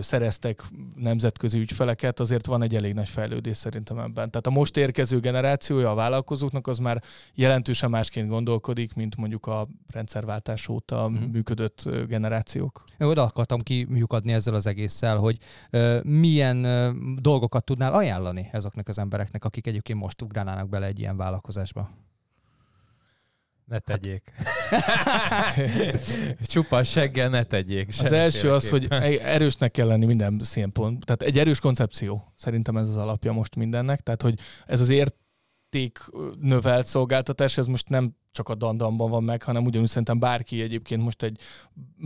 [0.00, 0.62] szereztek
[0.94, 4.30] nemzetközi ügyfeleket, azért van egy elég nagy fejlődés szerintem ebben.
[4.30, 7.02] Tehát a most érkező generációja a vállalkozóknak az már
[7.34, 11.30] jelentősen másként gondolkodik, mint mondjuk a rendszerváltás óta uh-huh.
[11.30, 12.84] működött generációk.
[12.98, 15.38] Én oda akartam kiukadni ezzel az egésszel, hogy
[15.72, 20.98] uh, milyen uh, dolgokat tudnál ajánlani ezeknek az embereknek, akik egyébként most ugrálnának bele egy
[20.98, 21.90] ilyen vállalkozásba.
[23.64, 24.32] Ne tegyék.
[24.70, 25.56] Hát...
[26.46, 27.88] Csupa seggel ne tegyék.
[27.88, 28.86] Az első az, hogy
[29.22, 31.04] erősnek kell lenni minden színpont.
[31.04, 32.32] Tehát egy erős koncepció.
[32.36, 34.00] Szerintem ez az alapja most mindennek.
[34.00, 35.98] Tehát, hogy ez az érték
[36.40, 41.02] növelt szolgáltatás, ez most nem csak a dandamban van meg, hanem ugyanúgy szerintem bárki egyébként
[41.02, 41.40] most egy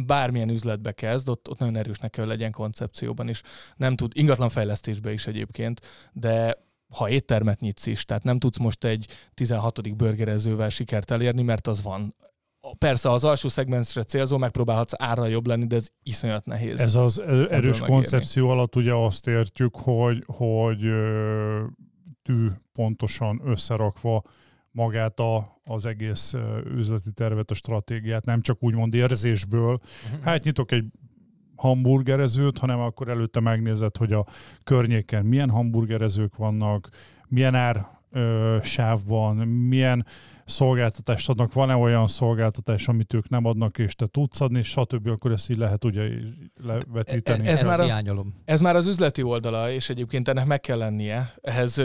[0.07, 3.43] bármilyen üzletbe kezd, ott, ott nagyon erősnek kell legyen koncepcióban is.
[3.77, 5.81] Nem tud, ingatlanfejlesztésbe is egyébként,
[6.13, 9.97] de ha éttermet nyitsz is, tehát nem tudsz most egy 16.
[9.97, 12.15] burgerezővel sikert elérni, mert az van.
[12.79, 16.81] Persze az alsó szegmensre célzó, megpróbálhatsz ára jobb lenni, de ez iszonyat nehéz.
[16.81, 17.19] Ez az
[17.51, 20.81] erős koncepció alatt ugye azt értjük, hogy, hogy
[22.23, 24.23] tű pontosan összerakva
[24.71, 29.81] magát a, az egész üzleti tervet, a stratégiát, nem csak úgymond érzésből.
[30.05, 30.25] Uh-huh.
[30.25, 30.85] Hát nyitok egy
[31.59, 34.27] hamburgerezőt, hanem akkor előtte megnézed, hogy a
[34.65, 36.89] környéken milyen hamburgerezők vannak,
[37.29, 40.07] milyen ár ö, sávban, milyen
[40.45, 45.07] szolgáltatást adnak, van-e olyan szolgáltatás, amit ők nem adnak, és te tudsz adni, stb.
[45.09, 46.09] Akkor ezt így lehet ugye
[46.65, 47.47] levetíteni.
[47.47, 51.35] Ez, ez, már a, ez már az üzleti oldala, és egyébként ennek meg kell lennie.
[51.41, 51.83] Ehhez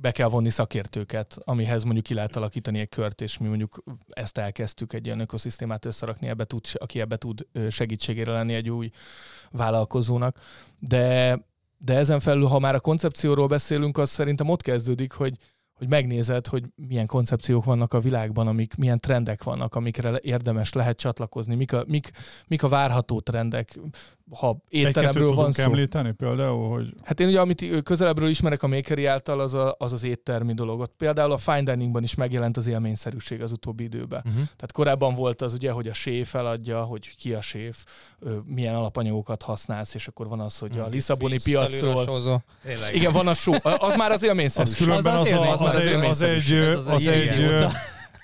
[0.00, 4.38] be kell vonni szakértőket, amihez mondjuk ki lehet alakítani egy kört, és mi mondjuk ezt
[4.38, 8.90] elkezdtük egy ilyen ökoszisztémát összerakni, ebbe tud, aki ebbe tud segítségére lenni egy új
[9.50, 10.38] vállalkozónak.
[10.78, 11.38] De,
[11.78, 15.36] de ezen felül, ha már a koncepcióról beszélünk, az szerintem ott kezdődik, hogy,
[15.74, 20.96] hogy megnézed, hogy milyen koncepciók vannak a világban, amik, milyen trendek vannak, amikre érdemes lehet
[20.96, 22.10] csatlakozni, mik a, mik,
[22.46, 23.78] mik a várható trendek.
[24.38, 25.62] Ha étteremről van szó.
[25.62, 29.92] említeni például, hogy Hát én ugye, amit közelebbről ismerek a Makeri által, az, a, az
[29.92, 30.80] az éttermi dolog.
[30.80, 34.20] Ott például a fine diningban is megjelent az élményszerűség az utóbbi időben.
[34.24, 34.34] Uh-huh.
[34.42, 37.84] Tehát korábban volt az ugye, hogy a séf eladja, hogy ki a séf,
[38.44, 40.90] milyen alapanyagokat használsz, és akkor van az, hogy a Mhm.
[40.90, 42.22] Lisszaboni piacról...
[42.92, 44.86] Igen, van a só, az már az az élményszerűség.
[44.86, 46.56] különben az az, élmény- a, az az, már egy, az élményszerűség.
[46.58, 47.66] egy, Ez az az egy egy,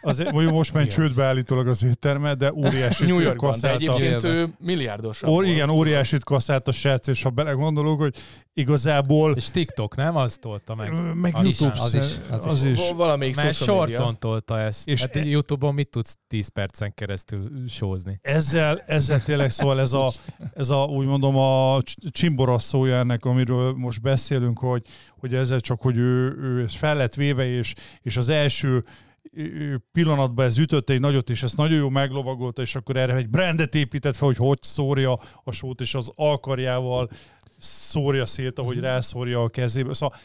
[0.00, 0.88] az egy, mondjuk most Igen.
[0.88, 5.22] csődbe állítólag az éttermet, de óriási New Yorkban, de a- egyébként New ő milliárdos.
[5.22, 8.14] Ó, igen, óriásit kasszált a srác, és ha belegondolunk, hogy
[8.54, 10.16] igazából És TikTok, nem?
[10.16, 11.14] Az tolta meg.
[11.14, 12.52] meg Az is, YouTube az is, az is.
[12.52, 12.90] az is.
[12.90, 13.96] Valamelyik Mert social media.
[13.96, 14.88] shorton tolta ezt.
[14.88, 18.18] És hát e- Youtube-on mit tudsz 10 percen keresztül sózni?
[18.22, 20.10] Ezzel, ezzel tényleg szóval ez a,
[20.54, 24.82] ez a úgy mondom a cs- csimborasszója ennek, amiről most beszélünk, hogy,
[25.18, 28.84] hogy ezzel csak, hogy ő, ő ez fel lett véve, és, és az első
[29.92, 33.74] pillanatban ez ütötte egy nagyot, és ezt nagyon jó meglovagolta, és akkor erre egy brandet
[33.74, 37.10] épített fel, hogy hogy szórja a sót, és az alkarjával
[37.58, 39.94] szórja szét, ahogy rászórja a kezébe.
[39.94, 40.16] Szóval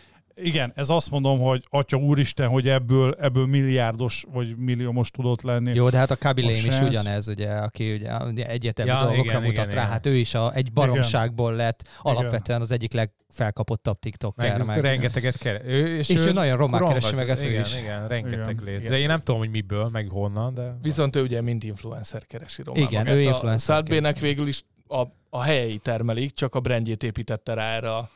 [0.44, 5.74] igen, ez azt mondom, hogy Atya Úristen, hogy ebből, ebből milliárdos vagy milliómos tudott lenni.
[5.76, 9.42] Jó, de hát a Kabilém A is ugyanez, ugye, aki ugye, egyetemi Ja, dolgokra igen,
[9.42, 9.82] mutat igen, rá.
[9.82, 9.92] igen.
[9.92, 14.58] Hát ő is a, egy baromságból lett alapvetően az egyik legfelkapottabb TikToker.
[14.58, 15.62] Meg, Meg, rengeteget keres.
[15.66, 17.80] Ő, és, És ő nagyon rommá keresi meg, hát ő igen, is.
[17.80, 18.64] Igen, rengeteg Igen.
[18.64, 18.80] lét.
[18.80, 18.92] Igen.
[18.92, 20.78] De én nem tudom, hogy miből, meg honnan, de...
[20.82, 23.16] Viszont ő ugye mind influencer keresi Román Igen, magát.
[23.16, 24.20] ő A influencer keresi.
[24.22, 28.10] végül is a, a helyei termelik, csak a brandjét építette rá erre a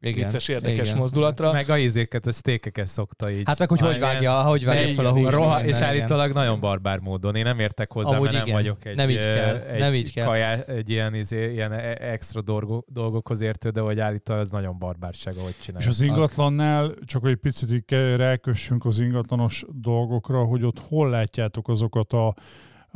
[0.00, 0.98] igen, vicces, érdekes igen.
[0.98, 1.52] mozdulatra.
[1.52, 3.42] Meg a izéket, a sztékeket szokta így.
[3.44, 4.00] Hát meg, hogy hogy Igen.
[4.00, 5.32] vágja, hogy vágja Igen, fel a hús.
[5.32, 5.88] Roha, igen, és igen.
[5.88, 7.34] állítólag nagyon barbár módon.
[7.34, 8.56] Én nem értek hozzá, Amúgy mert nem igen.
[8.56, 10.26] vagyok egy, Nem így kell, egy, nem így kell.
[10.26, 14.78] Kajá, egy ilyen, izé, ilyen e- extra dolgo, dolgokhoz értő, de hogy állítólag az nagyon
[14.78, 15.88] barbárság, ahogy És csinálja.
[15.88, 21.68] az ingatlannál, csak hogy egy picit így rákössünk az ingatlanos dolgokra, hogy ott hol látjátok
[21.68, 22.34] azokat a,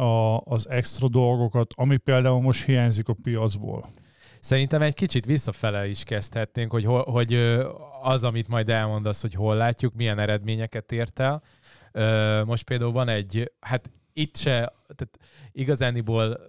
[0.02, 3.88] a, az extra dolgokat, ami például most hiányzik a piacból.
[4.40, 7.35] Szerintem egy kicsit visszafele is kezdhetnénk, hogy, hol- hogy
[8.03, 11.42] az, amit majd elmondasz, hogy hol látjuk, milyen eredményeket ért el.
[12.44, 15.18] Most például van egy, hát itt se, tehát
[15.53, 16.40] igazániból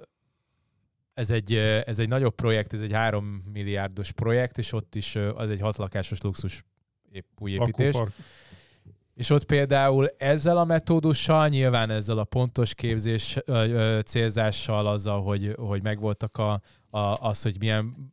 [1.14, 1.54] ez egy,
[1.86, 6.22] ez egy nagyobb projekt, ez egy három milliárdos projekt, és ott is az egy hatlakásos
[6.22, 6.64] luxus
[7.12, 7.94] épp új építés.
[7.94, 8.16] Lakópark.
[9.14, 15.22] És ott például ezzel a metódussal, nyilván ezzel a pontos képzés ö, ö, célzással, azzal,
[15.22, 18.12] hogy, hogy megvoltak a, a, az, hogy milyen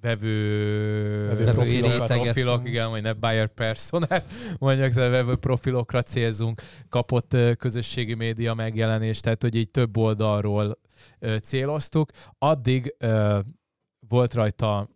[0.00, 2.06] vevő, Vevő réteget.
[2.06, 9.22] profilok, igen, vagy ne buyer personát, mondjak, szóval vevő profilokra célzunk, kapott közösségi média megjelenést,
[9.22, 10.78] tehát hogy így több oldalról
[11.18, 12.10] ö, céloztuk.
[12.38, 13.38] Addig ö,
[14.08, 14.88] volt rajta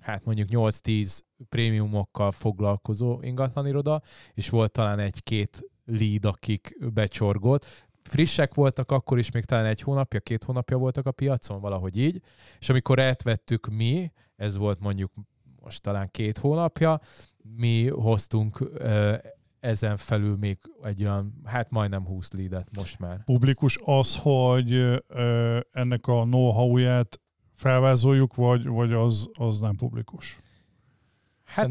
[0.00, 4.02] hát mondjuk 8-10 prémiumokkal foglalkozó ingatlaniroda,
[4.34, 7.86] és volt talán egy-két lead, akik becsorgott.
[8.02, 12.22] Frissek voltak akkor is, még talán egy hónapja, két hónapja voltak a piacon, valahogy így.
[12.58, 15.12] És amikor eltvettük mi, ez volt mondjuk
[15.62, 17.00] most talán két hónapja,
[17.56, 18.70] mi hoztunk
[19.60, 23.24] ezen felül még egy olyan, hát majdnem 20 leadet most már.
[23.24, 24.72] Publikus az, hogy
[25.06, 27.20] ö, ennek a know-how-ját
[27.54, 30.36] felvázoljuk, vagy, vagy az, az nem publikus?
[31.46, 31.70] Hát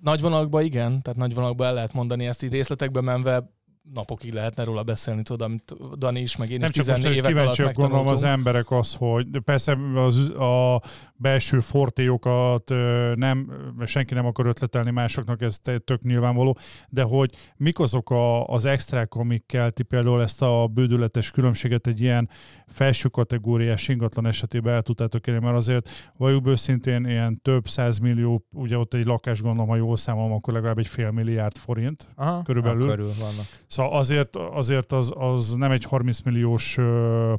[0.00, 3.50] Nagy vonalakban igen, tehát nagy vonalakban el lehet mondani ezt így részletekbe menve
[3.94, 7.22] napokig lehetne róla beszélni, tudod, amit Dani is, meg én Nem is csak most 14
[7.22, 10.80] hogy évek kíváncsiak gondolom az emberek az, hogy persze az, a
[11.14, 13.52] belső fortéokat ö, nem,
[13.86, 19.14] senki nem akar ötletelni másoknak, ez tök nyilvánvaló, de hogy mik azok a, az extrák,
[19.14, 22.28] amikkel ti például ezt a bődületes különbséget egy ilyen
[22.66, 28.78] felső kategóriás ingatlan esetében el tudtátok érni, mert azért valljuk őszintén ilyen több százmillió, ugye
[28.78, 32.88] ott egy lakás gondolom, ha jól számolom, akkor legalább egy fél milliárd forint, aha, körülbelül.
[32.88, 33.46] körül vannak.
[33.66, 36.74] Szóval azért, azért az, az nem egy 30 milliós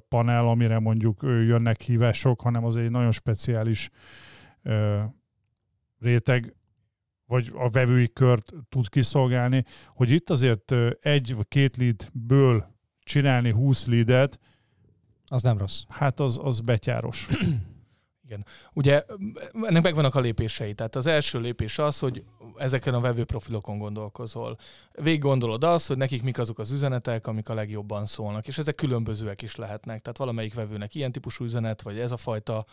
[0.10, 3.90] panel, amire mondjuk jönnek hívások, hanem az egy nagyon speciális
[6.00, 6.56] réteg,
[7.26, 12.72] vagy a vevői kört tud kiszolgálni, hogy itt azért egy vagy két leadből
[13.04, 14.40] csinálni 20 leadet,
[15.28, 15.84] Az nem rossz.
[15.90, 17.28] hát az, az betyáros.
[18.74, 19.04] Ugye
[19.62, 20.74] ennek megvannak a lépései.
[20.74, 22.24] Tehát az első lépés az, hogy
[22.58, 24.58] ezeken a vevő profilokon gondolkozol.
[24.92, 28.76] Végig gondolod azt, hogy nekik mik azok az üzenetek, amik a legjobban szólnak, és ezek
[28.76, 30.02] különbözőek is lehetnek.
[30.02, 32.66] Tehát valamelyik vevőnek ilyen típusú üzenet, vagy ez a fajta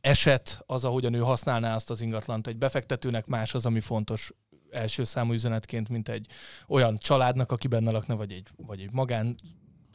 [0.00, 2.46] eset, az, ahogyan ő használná azt az ingatlant.
[2.46, 4.32] Egy befektetőnek más az, ami fontos
[4.70, 6.26] első számú üzenetként, mint egy
[6.68, 9.36] olyan családnak, aki benne lakna, vagy egy, vagy egy magán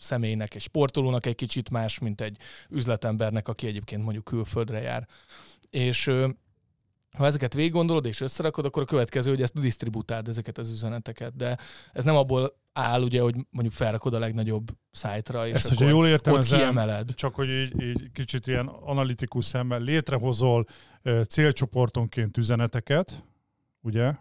[0.04, 2.38] személynek, egy sportolónak egy kicsit más, mint egy
[2.70, 5.08] üzletembernek, aki egyébként mondjuk külföldre jár.
[5.70, 6.12] És
[7.18, 11.36] ha ezeket végig gondolod és összerakod, akkor a következő, hogy ezt disztributáld ezeket az üzeneteket.
[11.36, 11.58] De
[11.94, 16.08] ez nem abból áll, ugye, hogy mondjuk felrakod a legnagyobb szájtra, és Ezt, akkor jól
[16.08, 17.14] értem, ott kiemeled.
[17.14, 20.66] csak hogy így, így kicsit ilyen analitikus szemmel létrehozol
[21.28, 23.24] célcsoportonként üzeneteket,
[23.84, 24.14] ugye,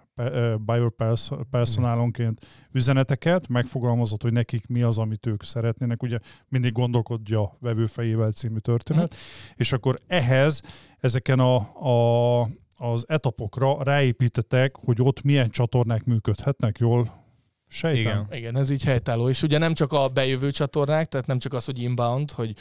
[0.59, 7.57] buyer pers- personálonként üzeneteket, megfogalmazott, hogy nekik mi az, amit ők szeretnének, ugye mindig gondolkodja
[7.61, 9.15] vevőfejével című történet,
[9.55, 10.63] és akkor ehhez
[10.99, 17.21] ezeken a, a, az etapokra ráépítetek, hogy ott milyen csatornák működhetnek, jól
[17.69, 18.01] sejtem?
[18.01, 18.27] Igen.
[18.31, 19.29] Igen, ez így helytálló.
[19.29, 22.55] És ugye nem csak a bejövő csatornák, tehát nem csak az, hogy inbound, hogy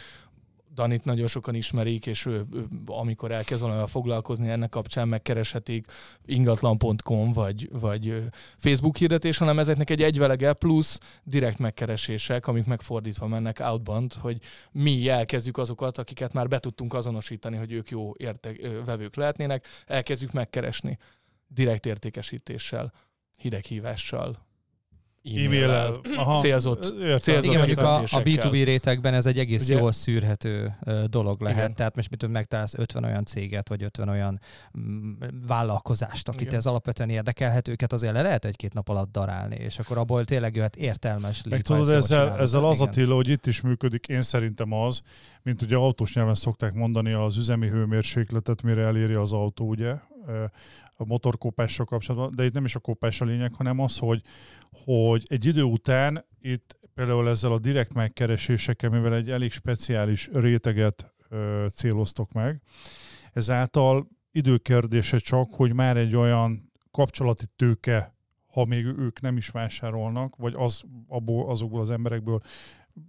[0.73, 5.87] Danit nagyon sokan ismerik, és ő, ő, amikor elkezd valamivel foglalkozni, ennek kapcsán megkereshetik
[6.25, 8.23] ingatlan.com vagy, vagy
[8.57, 14.37] Facebook hirdetés, hanem ezeknek egy egyvelege plusz direkt megkeresések, amik megfordítva mennek outbound, hogy
[14.71, 18.51] mi elkezdjük azokat, akiket már be tudtunk azonosítani, hogy ők jó érte,
[18.85, 20.97] vevők lehetnének, elkezdjük megkeresni
[21.47, 22.93] direkt értékesítéssel,
[23.37, 24.49] hideghívással,
[25.23, 25.99] E-mail-el.
[26.15, 28.49] Aha, célzott- célzott Igen, mondjuk a, a döntésekkel.
[28.51, 30.77] B2B rétegben ez egy egész Ugye- jól szűrhető
[31.09, 31.57] dolog lehet.
[31.57, 31.75] Igen.
[31.75, 34.39] Tehát most mit tudom, megtalálsz 50 olyan céget, vagy 50 olyan
[34.79, 35.11] mm,
[35.47, 36.53] vállalkozást, akit Igen.
[36.53, 40.55] ez alapvetően érdekelhet, őket azért le lehet egy-két nap alatt darálni, és akkor abból tényleg
[40.55, 42.81] jöhet értelmes Meg tudod, ezzel, ezzel az.
[42.81, 45.01] Attila, hogy itt is működik, én szerintem az,
[45.43, 49.93] mint ugye autós nyelven szokták mondani az üzemi hőmérsékletet, mire eléri az autó, ugye,
[51.01, 54.21] a motorkópással kapcsolatban, de itt nem is a kópás a lényeg, hanem az, hogy,
[54.85, 61.13] hogy egy idő után itt például ezzel a direkt megkeresésekkel, mivel egy elég speciális réteget
[61.29, 62.61] ö, céloztok meg,
[63.33, 68.13] ezáltal időkérdése csak, hogy már egy olyan kapcsolati tőke
[68.51, 72.41] ha még ők nem is vásárolnak, vagy az, abból, azokból az emberekből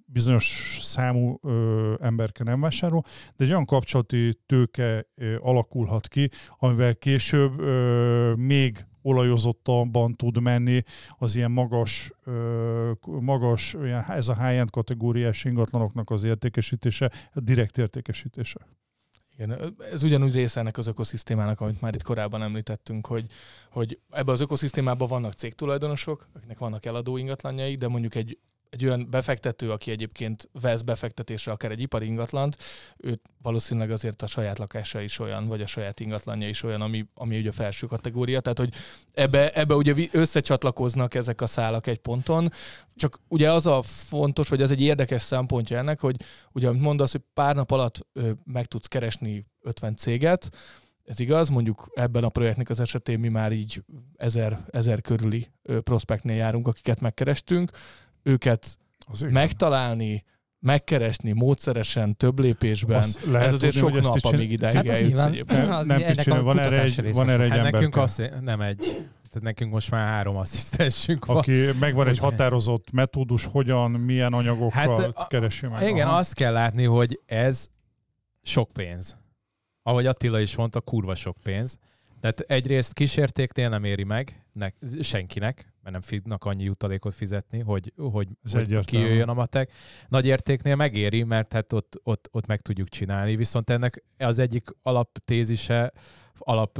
[0.06, 3.04] bizonyos számú ö, emberke nem vásárol,
[3.36, 10.82] de egy olyan kapcsolati tőke ö, alakulhat ki, amivel később ö, még olajozottabban tud menni
[11.18, 12.12] az ilyen magas,
[13.04, 18.58] magas ilyen, ez a high-end kategóriás ingatlanoknak az értékesítése, a direkt értékesítése.
[19.36, 23.26] Igen, ez ugyanúgy része ennek az ökoszisztémának, amit már itt korábban említettünk, hogy,
[23.70, 28.38] hogy ebbe az ökoszisztémában vannak cégtulajdonosok, akiknek vannak eladó ingatlanjai, de mondjuk egy,
[28.72, 32.56] egy olyan befektető, aki egyébként vesz befektetésre akár egy ipari ingatlant,
[32.96, 37.04] őt valószínűleg azért a saját lakása is olyan, vagy a saját ingatlanja is olyan, ami,
[37.14, 38.40] ami ugye a felső kategória.
[38.40, 38.72] Tehát, hogy
[39.12, 42.50] ebbe, ebbe ugye összecsatlakoznak ezek a szálak egy ponton,
[42.96, 46.16] csak ugye az a fontos, vagy az egy érdekes szempontja ennek, hogy
[46.52, 48.06] ugye amit mondasz, hogy pár nap alatt
[48.44, 50.50] meg tudsz keresni 50 céget,
[51.04, 53.84] ez igaz, mondjuk ebben a projektnek az esetén mi már így
[54.16, 57.70] ezer, ezer körüli prospektnél járunk, akiket megkerestünk,
[58.22, 58.78] őket
[59.12, 60.24] Az megtalálni,
[60.58, 64.90] megkeresni módszeresen, több lépésben, Azt lehet ez azért tudni, sok nap, amíg idáig Hát az
[64.96, 65.68] eljutsz nyilván- egyébként.
[65.68, 67.72] az nem kicsi, a van erre egy, van erre egy Hát ember.
[67.72, 68.76] nekünk azt, nem egy.
[69.28, 71.36] Tehát nekünk most már három asszisztensünk van.
[71.36, 75.88] aki megvan egy határozott metódus, hogyan, milyen anyagokkal Hát, a- keresi meg.
[75.88, 76.16] Igen, Aha.
[76.16, 77.68] azt kell látni, hogy ez
[78.42, 79.16] sok pénz.
[79.82, 81.78] Ahogy Attila is mondta, kurva sok pénz.
[82.20, 84.68] Tehát egyrészt kisértéknél nem éri meg ne,
[85.00, 89.06] senkinek, mert nem fognak annyi jutalékot fizetni, hogy, hogy, Ez hogy egyértelmű.
[89.06, 89.72] kijöjjön a matek.
[90.08, 93.36] Nagy értéknél megéri, mert hát ott, ott, ott meg tudjuk csinálni.
[93.36, 95.92] Viszont ennek az egyik alaptézise,
[96.38, 96.78] alap,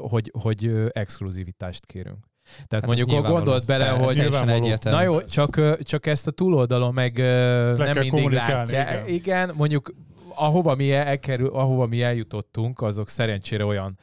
[0.00, 2.26] hogy, hogy exkluzivitást kérünk.
[2.54, 4.80] Tehát Hát mondjuk gondolt bele, ez hogy.
[4.82, 8.80] Na jó, csak, csak ezt a túloldalon meg Le nem mindig látja.
[8.80, 9.08] igen.
[9.08, 9.52] Igen.
[9.54, 9.92] mondjuk
[10.34, 13.98] ahova mi, elkerül, ahova mi eljutottunk, azok szerencsére olyan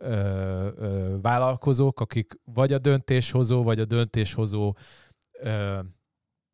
[0.00, 4.74] ö, ö, vállalkozók, akik vagy a döntéshozó, vagy a döntéshozó
[5.40, 5.78] ö,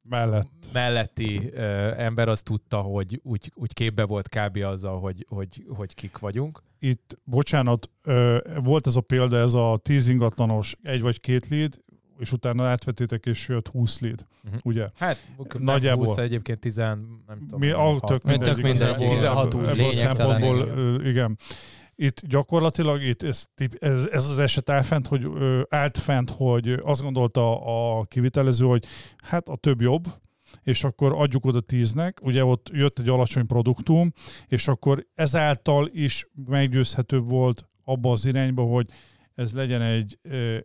[0.08, 0.50] Mellett.
[0.72, 1.60] melletti ö,
[1.96, 4.56] ember az tudta, hogy úgy, úgy képbe volt kb.
[4.56, 6.62] azzal, hogy, hogy, hogy kik vagyunk.
[6.78, 11.84] Itt, bocsánat, ö, volt ez a példa, ez a 10 ingatlanos egy vagy két lead,
[12.18, 14.54] és utána átvetétek, és jött 20 lead, Mhm.
[14.62, 14.88] ugye?
[14.94, 15.64] Hát Nagyjából.
[15.64, 17.60] nagyjából 20, egyébként 10, nem tudom.
[17.60, 21.38] Mi, ah, tök mindegy, Tök mindegy, igazából 16 ebből- úgy, a lényegtelen, szempontból, igen.
[21.98, 23.44] Itt gyakorlatilag itt ez,
[23.78, 27.60] ez, ez az eset áll fent, hogy ö, állt fent, hogy azt gondolta
[27.98, 28.84] a kivitelező, hogy
[29.24, 30.04] hát a több jobb,
[30.62, 34.12] és akkor adjuk oda tíznek, ugye ott jött egy alacsony produktum,
[34.46, 38.86] és akkor ezáltal is meggyőzhetőbb volt abba az irányba, hogy
[39.34, 40.18] ez legyen egy,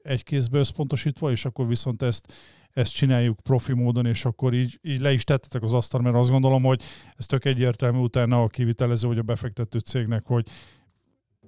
[0.03, 2.33] egy kézbe összpontosítva, és akkor viszont ezt
[2.73, 6.29] ezt csináljuk profi módon, és akkor így, így le is tettetek az asztal, mert azt
[6.29, 6.81] gondolom, hogy
[7.17, 10.47] ez tök egyértelmű utána a kivitelező vagy a befektető cégnek, hogy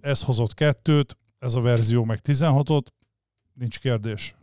[0.04, 2.86] ez hozott kettőt, ez a verzió meg 16-ot,
[3.54, 4.36] nincs kérdés.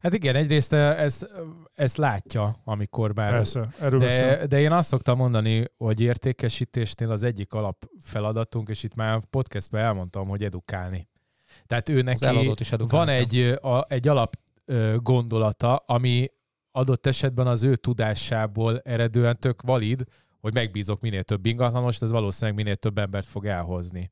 [0.00, 1.30] Hát igen, egyrészt ezt,
[1.74, 3.30] ezt látja, amikor már...
[3.30, 3.98] Persze, erről.
[3.98, 9.24] De, de én azt szoktam mondani, hogy értékesítésnél az egyik alap feladatunk, és itt már
[9.30, 11.08] podcastben elmondtam, hogy edukálni.
[11.66, 14.36] Tehát ő Az neki eladót is van egy, a, egy alap
[14.96, 16.28] gondolata, ami
[16.70, 20.04] adott esetben az ő tudásából eredően tök valid,
[20.46, 24.08] hogy megbízok minél több ingatlanost, ez valószínűleg minél több embert fog elhozni.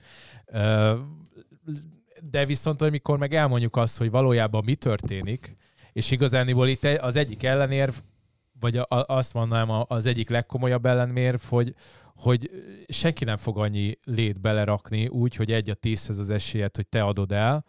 [2.30, 5.56] De viszont, amikor meg elmondjuk azt, hogy valójában mi történik,
[5.92, 7.94] és igazániból itt az egyik ellenérv,
[8.60, 11.74] vagy azt mondanám az egyik legkomolyabb ellenérv, hogy,
[12.14, 12.50] hogy
[12.88, 17.02] senki nem fog annyi lét belerakni úgy, hogy egy a tízhez az esélyed, hogy te
[17.02, 17.64] adod el,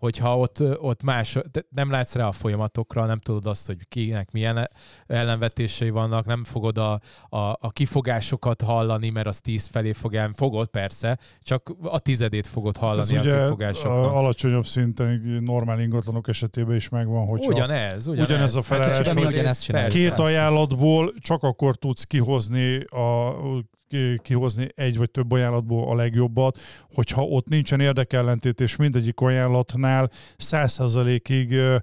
[0.00, 4.70] hogyha ott, ott más, nem látsz rá a folyamatokra, nem tudod azt, hogy kinek milyen
[5.06, 10.30] ellenvetései vannak, nem fogod a, a, a kifogásokat hallani, mert az tíz felé fog el,
[10.34, 14.04] fogod persze, csak a tizedét fogod hallani a ugye kifogásoknak.
[14.04, 18.28] a alacsonyabb szinten normál ingatlanok esetében is megvan, hogyha Ugyanez, ugyanez.
[18.30, 19.92] Ugyanez a Hát, hogy ugyanezt csináljuk.
[19.92, 20.08] persze.
[20.08, 23.34] két ajánlatból csak akkor tudsz kihozni a
[24.22, 26.58] kihozni egy vagy több ajánlatból a legjobbat,
[26.94, 31.76] hogyha ott nincsen érdekellentét, és mindegyik ajánlatnál száz százalékig ö,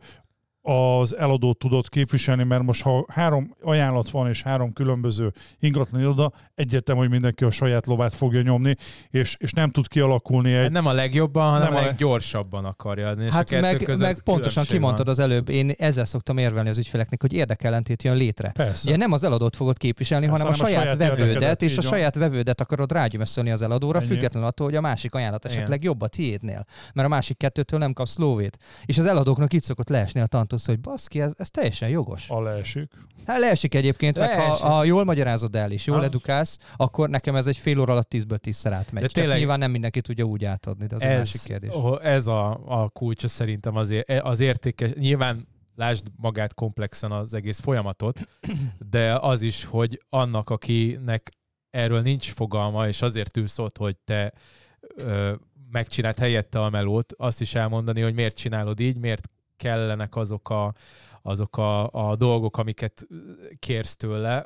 [0.69, 6.31] az eladót tudod képviselni, mert most ha három ajánlat van, és három különböző ingatlan iroda,
[6.55, 8.75] egyértelmű, hogy mindenki a saját lovát fogja nyomni,
[9.09, 11.89] és, és nem tud kialakulni egy, Hát nem a legjobban, hanem Nem a a leg-
[11.89, 13.23] leggyorsabban akarja adni.
[13.25, 15.13] és a Hát kettő meg, között meg pontosan kimondtad van.
[15.15, 18.49] az előbb, én ezzel szoktam érvelni az ügyfeleknek, hogy érdekellentét jön létre.
[18.51, 18.89] persze.
[18.89, 21.77] Ugye nem az eladót fogod képviselni, Persze, hanem a hanem a saját, saját vevődet, és
[21.77, 24.07] a saját vevődet akarod rágyömöszölni az eladóra, Ennyi.
[24.07, 25.57] függetlenül attól, hogy a másik ajánlat Igen.
[25.57, 26.65] esetleg jobb a tiédnél.
[26.93, 28.57] Mert a másik kettőtől nem kapsz lóvét.
[28.85, 32.29] És az eladóknak itt szokott leesni a tantusz, hogy baszki, ez, ez teljesen jogos.
[32.29, 32.91] A leesik.
[33.25, 34.63] Hát leesik egyébként, meg Leesik.
[34.63, 36.03] ha, ha jól magyarázod el és jól Ha.
[36.03, 38.93] edukálsz, akkor nekem ez egy fél óra alatt tízből tízszer átmegy.
[38.93, 41.43] De De Csak tényleg- nyilván nem mindenki tudja úgy átadni, de az egy másik ez,
[41.43, 41.71] kérdés.
[42.01, 44.91] ez a, a kulcsa szerintem az, é- az értékes.
[44.93, 48.27] Nyilván lásd magát komplexen az egész folyamatot,
[48.89, 51.31] de az is, hogy annak, akinek
[51.69, 54.33] erről nincs fogalma, és azért ülsz ott, hogy te
[54.95, 55.33] ö,
[55.71, 60.73] megcsináld helyette a melót, azt is elmondani, hogy miért csinálod így, miért kellenek azok a,
[61.21, 63.07] azok a, a dolgok, amiket
[63.59, 64.45] kérsz tőle,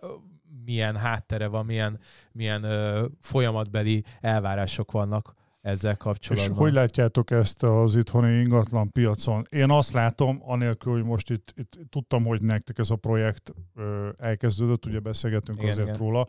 [0.65, 2.00] milyen háttere van, milyen,
[2.32, 6.58] milyen ö, folyamatbeli elvárások vannak ezzel És kapcsolatban.
[6.58, 9.47] hogy látjátok ezt az itthoni ingatlan piacon?
[9.50, 14.10] Én azt látom, anélkül, hogy most itt, itt tudtam, hogy nektek ez a projekt ö,
[14.17, 16.00] elkezdődött, ugye beszélgetünk Igen, azért igen.
[16.00, 16.28] róla,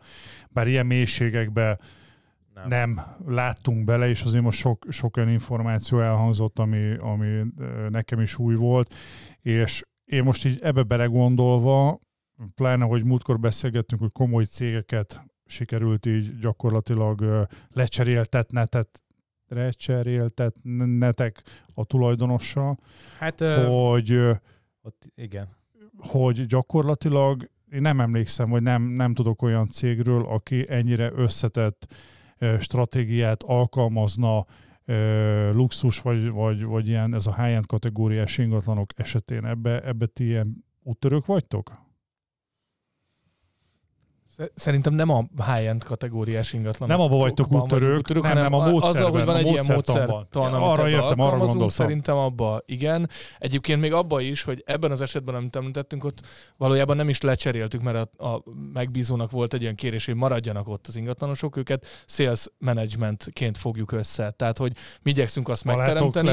[0.49, 1.77] bár ilyen mélységekbe
[2.53, 2.67] nem.
[2.67, 7.43] nem láttunk bele, és azért most sok, sok olyan információ elhangzott, ami, ami
[7.89, 8.95] nekem is új volt,
[9.41, 11.99] és én most így ebbe belegondolva,
[12.55, 19.03] pláne, hogy múltkor beszélgettünk, hogy komoly cégeket sikerült így gyakorlatilag lecseréltetnetet
[19.47, 21.41] lecseréltetnetek
[21.73, 22.77] a tulajdonossal,
[23.19, 24.33] Hát hogy, ö,
[24.81, 25.47] ott, igen.
[25.97, 31.93] hogy gyakorlatilag én nem emlékszem, vagy nem, nem tudok olyan cégről, aki ennyire összetett
[32.59, 34.45] stratégiát alkalmazna
[35.51, 39.45] luxus, vagy, vagy, vagy ilyen ez a high-end kategóriás ingatlanok esetén.
[39.45, 41.82] Ebbe, ebbe ti ilyen úttörők vagytok?
[44.37, 46.89] Sze- Szerintem nem a high-end kategóriás ingatlan.
[46.89, 50.89] Nem abba vagytok úttörők, nem, nem, a módszerben, Azzal, hogy van egy ilyen módszertan, arra
[50.89, 51.69] értem, arra gondoltam.
[51.69, 53.09] Szerintem abba igen.
[53.39, 56.21] Egyébként még abba is, hogy ebben az esetben, amit említettünk, ott
[56.57, 58.43] valójában nem is lecseréltük, mert a, a
[58.73, 64.31] megbízónak volt egy olyan kérés, hogy maradjanak ott az ingatlanosok, őket sales managementként fogjuk össze.
[64.31, 66.27] Tehát, hogy mi igyekszünk azt megteremteni,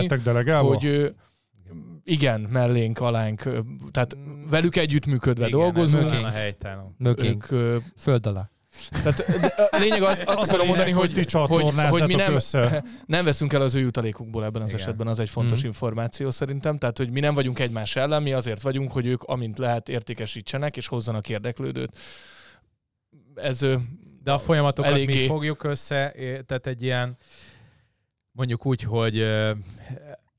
[0.67, 1.15] hogy
[2.05, 3.43] igen, mellénk, alánk,
[3.91, 4.17] tehát
[4.51, 6.07] velük együttműködve Igen, dolgozunk.
[6.09, 6.95] talán a helytálló.
[7.51, 8.51] Ö, föld alá.
[8.91, 9.19] tehát
[9.71, 11.13] a lényeg az, azt akarom mondani, hogy,
[11.49, 12.85] hogy, hogy mi nem, össze.
[13.07, 14.81] nem veszünk el az ő jutalékukból ebben az Igen.
[14.81, 15.67] esetben, az egy fontos Mhm.
[15.67, 16.79] információ szerintem.
[16.79, 20.77] Tehát, hogy mi nem vagyunk egymás ellen, mi azért vagyunk, hogy ők amint lehet értékesítsenek
[20.77, 21.99] és hozzanak érdeklődőt.
[23.35, 23.59] Ez
[24.23, 26.15] De a folyamatokat Eléggé- mi fogjuk össze,
[26.47, 27.17] tehát egy ilyen,
[28.33, 29.27] mondjuk úgy, hogy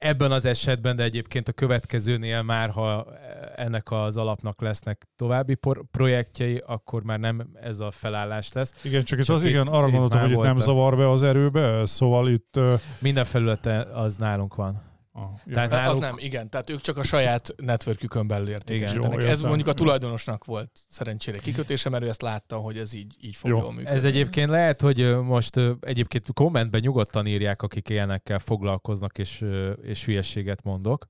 [0.02, 3.08] ebben az esetben, de egyébként a következőnél már, ha
[3.56, 8.74] ennek az alapnak lesznek további por- projektjei, akkor már nem ez a felállás lesz.
[8.84, 11.10] Igen, csak itt Csak az, igen, itt- arra itt gondoltam, hogy itt nem zavar be
[11.10, 12.60] az erőbe, szóval itt...
[13.00, 14.82] Minden felülete az nálunk van.
[15.12, 15.54] Ah, jó.
[15.54, 16.50] Tehát- az náluk- nem, igen.
[16.50, 19.12] Tehát ők csak a saját networkükön belül értékesítenek.
[19.12, 19.48] Jó, Ez értem.
[19.48, 23.50] mondjuk a tulajdonosnak volt szerencsére kikötése, mert ő ezt látta, hogy ez így, így fog
[23.50, 23.58] Jó.
[23.58, 23.96] jól működni.
[23.96, 29.46] Ez egyébként lehet, hogy most egyébként kommentben nyugodtan írják, akik ilyenekkel foglalkoznak, és,
[29.82, 31.08] és hülyeséget mondok.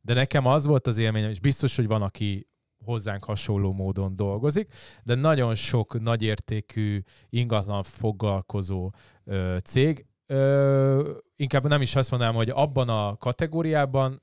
[0.00, 2.48] De nekem az volt az élményem, és biztos, hogy van, aki
[2.84, 8.90] hozzánk hasonló módon dolgozik, de nagyon sok nagyértékű ingatlan foglalkozó
[9.24, 14.22] ö, cég, ö, inkább nem is azt mondanám, hogy abban a kategóriában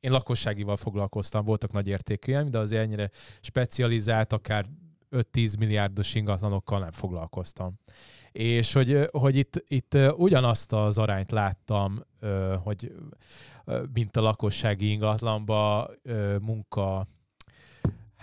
[0.00, 4.66] én lakosságival foglalkoztam, voltak nagy értékűen, de azért ennyire specializált, akár
[5.10, 7.74] 5-10 milliárdos ingatlanokkal nem foglalkoztam.
[8.32, 12.00] És hogy, hogy itt, itt ugyanazt az arányt láttam,
[12.62, 12.92] hogy
[13.92, 15.90] mint a lakossági ingatlanba
[16.40, 17.06] munka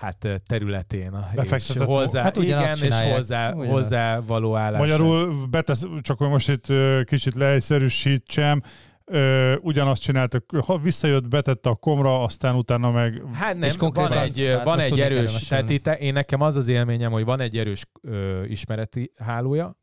[0.01, 1.15] hát területén.
[1.43, 4.79] És hozzá, hát igen, és hozzá, hozzá való állás.
[4.79, 6.65] Magyarul betesz, csak hogy most itt
[7.05, 8.61] kicsit leegyszerűsítsem,
[9.05, 13.23] Ö, ugyanazt csináltak, ha visszajött, betette a komra, aztán utána meg...
[13.33, 16.67] Hát nem, és van egy, hát van egy erős, tehát itt, én nekem az az
[16.67, 19.77] élményem, hogy van egy erős ö, ismereti hálója,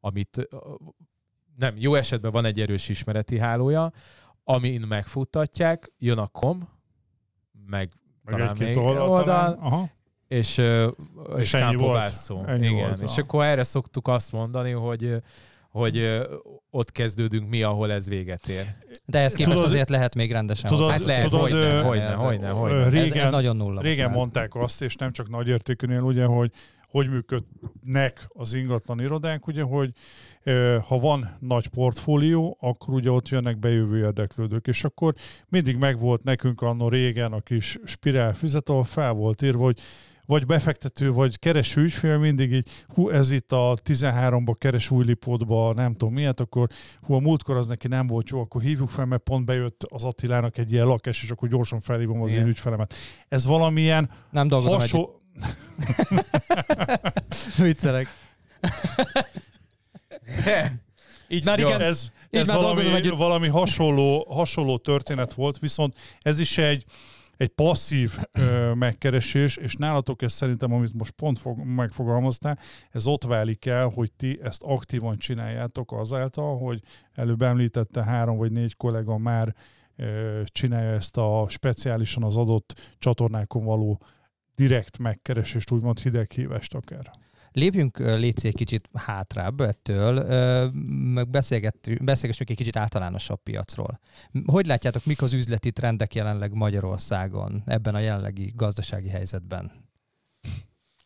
[0.00, 0.48] amit
[1.56, 3.92] nem, jó esetben van egy erős ismereti hálója,
[4.44, 6.68] amin megfuttatják, jön a kom,
[7.66, 7.92] meg,
[8.24, 9.90] meg talán még oldal, oldal Aha.
[10.28, 10.62] és, és,
[11.36, 11.54] és.
[11.54, 15.22] Ennyi Igen, volt, és akkor erre szoktuk azt mondani, hogy
[15.68, 16.20] hogy
[16.70, 18.66] ott kezdődünk mi, ahol ez véget ér.
[19.04, 20.70] De ez képest tudod, azért lehet még rendesen.
[20.70, 22.88] Tudod, hát lehet, tudod, hogyne, hogyne, hogyne, hogyne.
[22.88, 23.80] Régen, ez, ez nagyon nulla.
[23.80, 26.50] Régen mondták azt, és nem csak nagyértékűnél, ugye, hogy
[26.94, 29.90] hogy működnek az ingatlan irodánk, ugye, hogy
[30.88, 35.14] ha van nagy portfólió, akkor ugye ott jönnek bejövő érdeklődők, és akkor
[35.48, 39.78] mindig megvolt nekünk anno régen a kis spirál füzet, ahol fel volt írva, hogy
[40.26, 45.72] vagy befektető, vagy kereső ügyfél mindig így, hú, ez itt a 13-ba keres új lipótba,
[45.72, 46.68] nem tudom miért, akkor
[47.00, 50.04] hú, a múltkor az neki nem volt jó, akkor hívjuk fel, mert pont bejött az
[50.04, 52.42] Attilának egy ilyen lakás, és akkor gyorsan felhívom az Igen.
[52.42, 52.94] én ügyfelemet.
[53.28, 55.20] Ez valamilyen nem dolgozom hasonló...
[57.58, 58.08] Viccelek.
[61.28, 66.84] így már igen, ez, ez valami, valami hasonló, hasonló történet volt, viszont ez is egy,
[67.36, 72.58] egy passzív ö, megkeresés, és nálatok ez szerintem, amit most pont fog, megfogalmaztál,
[72.90, 76.80] ez ott válik el, hogy ti ezt aktívan csináljátok azáltal, hogy
[77.14, 79.54] előbb említette három vagy négy kollega már
[79.96, 84.00] ö, csinálja ezt a speciálisan az adott csatornákon való
[84.54, 87.10] direkt megkeresést, úgymond hideghívást akár.
[87.56, 90.24] Lépjünk légy egy kicsit hátrább ettől,
[91.14, 91.28] meg
[92.00, 94.00] beszélgessünk egy kicsit általánosabb piacról.
[94.46, 99.72] Hogy látjátok, mik az üzleti trendek jelenleg Magyarországon ebben a jelenlegi gazdasági helyzetben?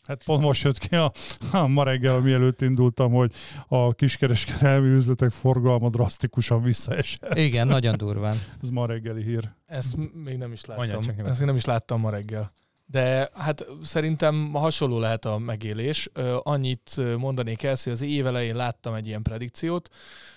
[0.03, 1.13] Hát pont most jött ki a,
[1.53, 3.33] a ma reggel, mielőtt indultam, hogy
[3.67, 7.35] a kiskereskedelmi üzletek forgalma drasztikusan visszaesett.
[7.35, 8.37] Igen, nagyon durván.
[8.63, 9.51] Ez ma reggeli hír.
[9.67, 11.01] Ezt még nem is láttam.
[11.25, 12.53] Ezt még nem is láttam ma reggel.
[12.91, 16.09] De hát szerintem hasonló lehet a megélés.
[16.43, 19.89] Annyit mondanék el, hogy az év elején láttam egy ilyen predikciót,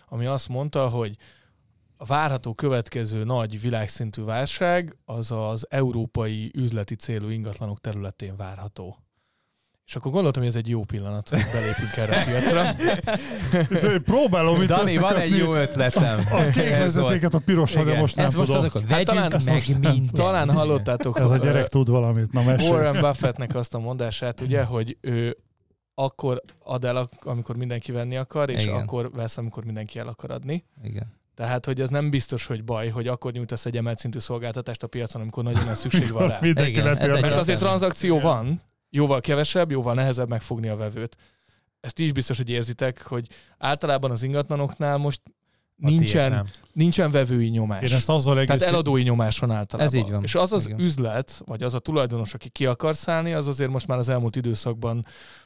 [0.08, 1.18] ami azt mondta, hogy
[1.97, 8.97] a várható következő nagy világszintű válság az az európai üzleti célú ingatlanok területén várható.
[9.88, 12.76] És akkor gondoltam, hogy ez egy jó pillanat, hogy belépünk erre a piacra.
[14.14, 16.20] Próbálom itt Dani, van egy jó ötletem.
[16.32, 18.62] A kék vezetéket a pirosra, de most nem ez tudom.
[18.62, 19.64] Most hát talán, meg
[20.12, 21.20] talán hallottátok.
[21.20, 22.32] Ez a gyerek tud valamit.
[22.32, 22.72] Na, mesélj.
[22.72, 25.38] Warren Buffettnek azt a mondását, ugye, hogy ő
[25.96, 28.76] akkor ad el, amikor mindenki venni akar, és Igen.
[28.76, 30.66] akkor vesz, amikor mindenki el akar adni.
[30.84, 31.20] Igen.
[31.36, 34.88] Tehát, hogy ez nem biztos, hogy baj, hogy akkor nyújtasz egy emelt szintű szolgáltatást a
[34.88, 36.40] piacon, amikor nagyon nagy szükség van rá.
[36.68, 38.62] Igen, Mert azért tranzakció van,
[38.92, 41.18] jóval kevesebb, jóval nehezebb megfogni a vevőt.
[41.80, 43.28] Ezt is biztos, hogy érzitek, hogy
[43.58, 45.22] általában az ingatlanoknál most
[45.76, 47.89] nincsen, nincsen vevői nyomás.
[47.89, 48.58] Én ezt azzal egész...
[48.58, 49.94] Tehát eladói nyomás van általában.
[49.94, 50.24] Ez így van.
[50.24, 50.80] És az az Igen.
[50.80, 54.36] üzlet, vagy az a tulajdonos, aki ki akar szállni, az azért most már az elmúlt
[54.36, 55.06] időszakban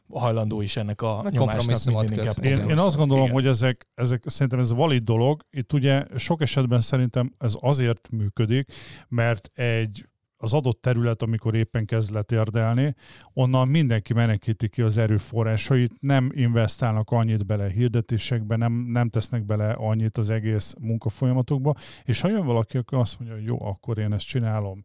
[0.10, 2.43] hajlandó is ennek a Meg nyomásnak inkább.
[2.43, 3.36] Én, én azt gondolom, Igen.
[3.36, 5.46] hogy ezek, ezek szerintem ez valid dolog.
[5.50, 8.74] Itt ugye sok esetben szerintem ez azért működik,
[9.08, 10.06] mert egy
[10.38, 12.96] az adott terület, amikor éppen kezd letérdelni,
[13.34, 19.72] onnan mindenki menekíti ki az erőforrásait, nem investálnak annyit bele hirdetésekbe, nem, nem tesznek bele
[19.72, 21.74] annyit az egész munkafolyamatokba,
[22.04, 24.84] és ha jön valaki, akkor azt mondja, hogy jó, akkor én ezt csinálom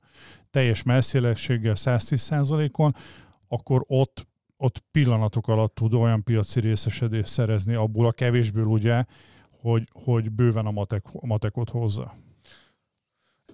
[0.51, 2.95] teljes messzélességgel 110%-on,
[3.49, 4.29] akkor ott
[4.63, 9.05] ott pillanatok alatt tud olyan piaci részesedést szerezni abból a kevésből ugye,
[9.61, 12.15] hogy, hogy bőven a matek, matekot hozza.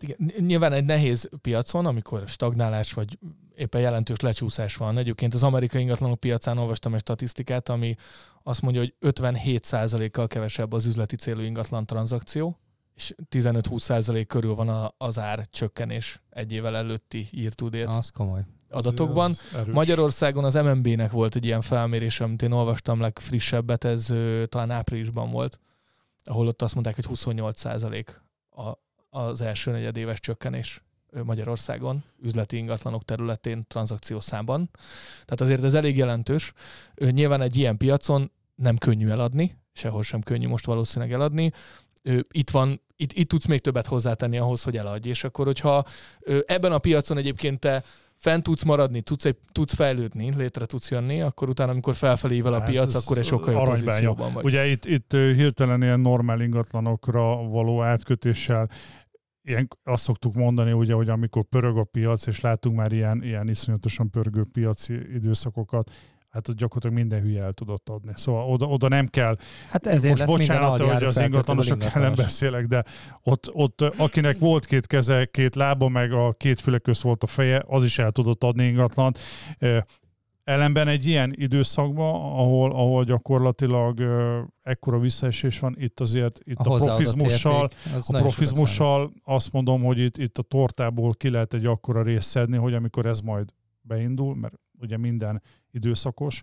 [0.00, 3.18] Igen, nyilván egy nehéz piacon, amikor stagnálás vagy
[3.56, 4.98] éppen jelentős lecsúszás van.
[4.98, 7.94] Egyébként az amerikai ingatlanok piacán olvastam egy statisztikát, ami
[8.42, 12.58] azt mondja, hogy 57%-kal kevesebb az üzleti célú ingatlan tranzakció,
[12.94, 17.86] és 15-20% körül van az ár csökkenés egy évvel előtti írtudét.
[17.86, 19.30] Az komoly adatokban.
[19.30, 24.14] Az Magyarországon az MNB-nek volt egy ilyen felmérés, amit én olvastam legfrissebbet, ez
[24.46, 25.60] talán áprilisban volt,
[26.24, 28.06] ahol ott azt mondták, hogy 28%
[28.50, 28.72] a,
[29.16, 30.82] az első negyedéves csökkenés
[31.24, 34.70] Magyarországon, üzleti ingatlanok területén, tranzakciós számban.
[35.24, 36.52] Tehát azért ez elég jelentős.
[36.94, 41.52] Nyilván egy ilyen piacon nem könnyű eladni, sehol sem könnyű most valószínűleg eladni.
[42.30, 45.08] Itt van, itt, itt tudsz még többet hozzátenni ahhoz, hogy eladj.
[45.08, 45.84] És akkor, hogyha
[46.46, 47.82] ebben a piacon egyébként te
[48.16, 52.52] fent tudsz maradni, tudsz, egy, tudsz fejlődni, létre tudsz jönni, akkor utána, amikor felfelé ível
[52.52, 54.44] a Hát piac, akkor egy sokkal jobb pozícióban vagy.
[54.44, 58.68] Ugye itt, itt hirtelen ilyen normál ingatlanokra való átkötéssel
[59.46, 63.48] ilyen, azt szoktuk mondani, ugye, hogy amikor pörög a piac, és látunk már ilyen, ilyen
[63.48, 65.90] iszonyatosan pörgő piaci időszakokat,
[66.30, 68.12] hát ott gyakorlatilag minden hülye el tudott adni.
[68.14, 69.36] Szóval oda, oda nem kell,
[69.68, 72.84] Hát ezért most bocsánat, hogy az ingatlanosok ellen beszélek, de
[73.22, 77.26] ott, ott akinek volt két keze, két lába, meg a két füle közt volt a
[77.26, 79.14] feje, az is el tudott adni ingatlan.
[80.46, 86.72] Ellenben egy ilyen időszakban, ahol, ahol gyakorlatilag ö, ekkora visszaesés van, itt azért itt a,
[86.72, 91.54] a profizmussal, érték, az a profizmussal azt mondom, hogy itt, itt a tortából ki lehet
[91.54, 93.48] egy akkora részt szedni, hogy amikor ez majd
[93.80, 96.42] beindul, mert ugye minden időszakos,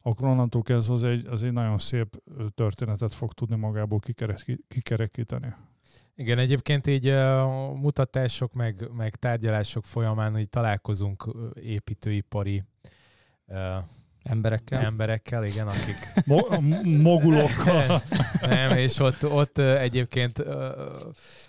[0.00, 2.22] akkor onnantól kezdve az egy, az egy nagyon szép
[2.54, 5.54] történetet fog tudni magából kikerek- kikerekíteni.
[6.14, 7.14] Igen, egyébként így uh,
[7.80, 12.90] mutatások, meg, meg tárgyalások folyamán így találkozunk építőipari uh,
[14.24, 14.80] Emberekkel.
[14.84, 17.84] emberekkel, igen, akik Mo- mogulokkal.
[18.40, 20.42] nem, és ott, ott egyébként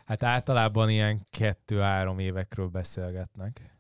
[0.06, 3.72] hát általában ilyen kettő-három évekről beszélgetnek.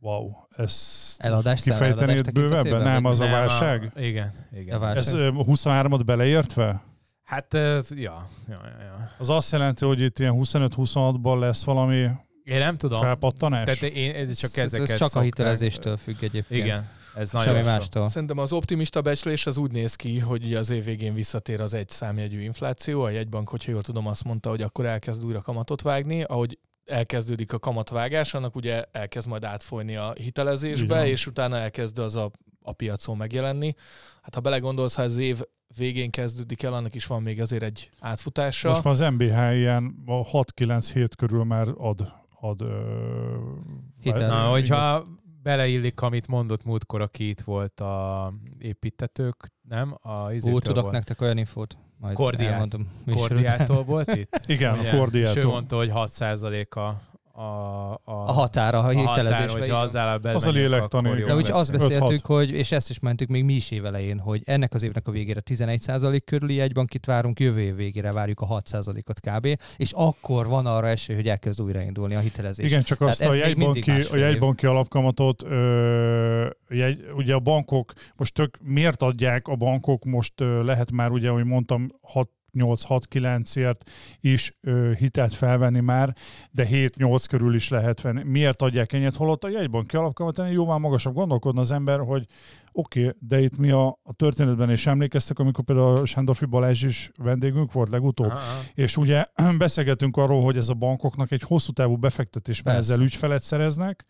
[0.00, 2.82] Wow, ezt Eladás, kifejtenéd bővebben?
[2.82, 3.92] Nem, az a Nem, válság?
[3.96, 4.76] igen, igen.
[4.76, 4.98] A válság.
[4.98, 6.82] Ez ö, 23-at beleértve?
[7.22, 9.10] Hát, ö, ja, ja, ja, ja.
[9.18, 12.08] Az azt jelenti, hogy itt ilyen 25-26-ban lesz valami
[12.44, 13.00] Én nem tudom.
[13.00, 13.64] felpattanás?
[13.78, 16.64] Tehát én ez csak Ez- ezeket Ez csak a szokták- hitelezéstől függ egyébként.
[16.64, 16.88] Igen,
[17.18, 18.08] ez nagyon Semmi mástól.
[18.08, 21.74] Szerintem az optimista becslés az úgy néz ki, hogy ugye az év végén visszatér az
[21.74, 23.02] egy számjegyű infláció.
[23.02, 26.22] A jegybank, hogyha jól tudom, azt mondta, hogy akkor elkezd újra kamatot vágni.
[26.22, 31.06] Ahogy elkezdődik a kamatvágás, annak ugye elkezd majd átfolyni a hitelezésbe, van.
[31.06, 32.30] és utána elkezd az a,
[32.62, 33.74] a piacon megjelenni.
[34.22, 35.40] Hát ha belegondolsz, ha az év
[35.76, 38.68] végén kezdődik el, annak is van még azért egy átfutása.
[38.68, 42.96] Most már az MBH ilyen a 6-9 hét körül már ad, ad ö,
[44.00, 44.28] Hitel.
[44.28, 44.48] Na, igen.
[44.48, 45.06] hogyha
[45.48, 49.96] beleillik, amit mondott múltkor, aki itt volt a építetők, nem?
[50.02, 50.92] A Ú, tudok volt.
[50.92, 51.78] nektek olyan infót.
[51.96, 52.52] Majd Kordiát.
[52.52, 52.88] elmondom.
[53.10, 54.40] Kordiától volt itt?
[54.46, 54.90] Igen, Ugye?
[54.92, 55.36] a kordiától.
[55.42, 56.94] És ő mondta, hogy 6% a,
[57.38, 59.58] a, a, A határa, a a határ, hitelezésbe.
[59.58, 61.22] hogyha az áll Az a lélektani.
[61.22, 64.74] De úgy azt beszéltük, hogy, és ezt is mentük még mi is évelején, hogy ennek
[64.74, 69.58] az évnek a végére 11% körüli jegybankit várunk, jövő év végére várjuk a 6%-ot kb.
[69.76, 72.70] És akkor van arra esély, hogy elkezd újraindulni a hitelezés.
[72.70, 78.34] Igen, csak azt Tehát a jegybanki, a jegybanki alapkamatot, ö, jegy, ugye a bankok, most
[78.34, 83.90] tök, miért adják a bankok, most ö, lehet már ugye, ahogy mondtam, 6 8-6-9-ért
[84.20, 86.14] is ö, hitelt felvenni már,
[86.50, 88.22] de 7-8 körül is lehet venni.
[88.22, 89.14] Miért adják ennyit?
[89.14, 91.14] Holott a jegybanki alapkamat ennél jóval magasabb.
[91.14, 92.26] Gondolkodna az ember, hogy
[92.78, 97.10] oké, okay, de itt mi a, a történetben is emlékeztek, amikor például Sándorfi Balázs is
[97.16, 98.62] vendégünk volt legutóbb, Aha.
[98.74, 99.24] és ugye
[99.58, 102.92] beszélgetünk arról, hogy ez a bankoknak egy hosszú távú befektetés, mert Persze.
[102.92, 104.06] ezzel ügyfelet szereznek.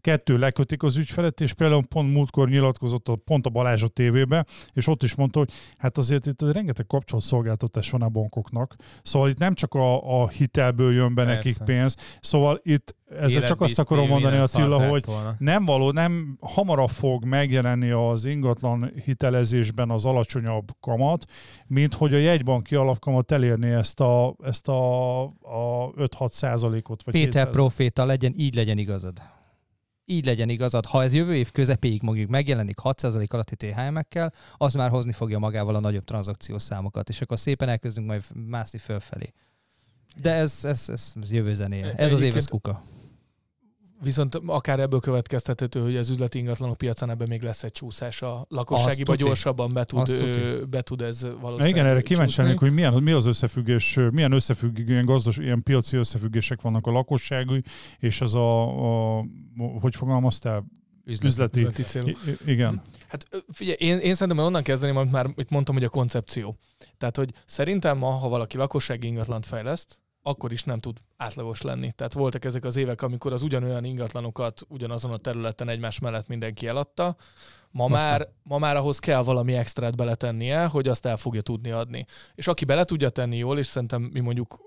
[0.00, 4.46] Kettő, lekötik az ügyfelet, és például pont múltkor nyilatkozott a, pont a Balázs a tévébe,
[4.72, 8.76] és ott is mondta, hogy hát azért itt rengeteg kapcsolatszolgáltatás van a bankoknak.
[9.02, 11.64] Szóval itt nem csak a, a hitelből jön be nekik Persze.
[11.64, 11.96] pénz.
[12.20, 15.04] Szóval itt ezzel csak azt akarom mondani, Attila, hogy
[15.38, 21.24] nem való, nem hamarabb fog megjelenni az ingatlan hitelezésben az alacsonyabb kamat,
[21.66, 27.02] mint hogy a jegybanki alapkamat elérni ezt a, ezt a, a 5-6 százalékot.
[27.02, 29.22] Vagy Péter 7 proféta legyen, így legyen igazad.
[30.04, 30.86] Így legyen igazad.
[30.86, 35.74] Ha ez jövő év közepéig mondjuk megjelenik 6% alatti THM-ekkel, az már hozni fogja magával
[35.74, 39.32] a nagyobb tranzakciós számokat, és akkor szépen elkezdünk majd mászni fölfelé.
[40.20, 41.84] De ez, ez, ez, ez jövő zenéje.
[41.84, 42.82] Ez az év, ez Egyébként- kuka.
[44.02, 48.46] Viszont akár ebből következtethető, hogy az üzleti ingatlanok piacán ebben még lesz egy csúszás a
[48.48, 52.92] lakosságiba, gyorsabban be tud, ö, be tud ez valószínűleg igen, erre kíváncsi lennék, hogy milyen,
[52.92, 57.54] mi az összefüggés, milyen összefüggés, ilyen gazdas, ilyen piaci összefüggések vannak a lakosságú,
[57.98, 59.24] és az a, a
[59.80, 60.64] hogy fogalmaztál,
[61.06, 61.60] üzleti.
[61.60, 62.06] Üzleti célú.
[62.06, 62.82] I- i- igen.
[63.08, 66.56] Hát figyelj, én, én szerintem onnan kezdeném, amit már itt mondtam, hogy a koncepció.
[66.98, 71.92] Tehát, hogy szerintem ma, ha valaki lakossági ingatlant fejleszt, akkor is nem tud átlagos lenni.
[71.92, 76.66] Tehát voltak ezek az évek, amikor az ugyanolyan ingatlanokat ugyanazon a területen egymás mellett mindenki
[76.66, 77.16] eladta.
[77.70, 81.70] Ma Most már, ma már ahhoz kell valami extrát beletennie, hogy azt el fogja tudni
[81.70, 82.06] adni.
[82.34, 84.58] És aki bele tudja tenni jól, és szerintem mi mondjuk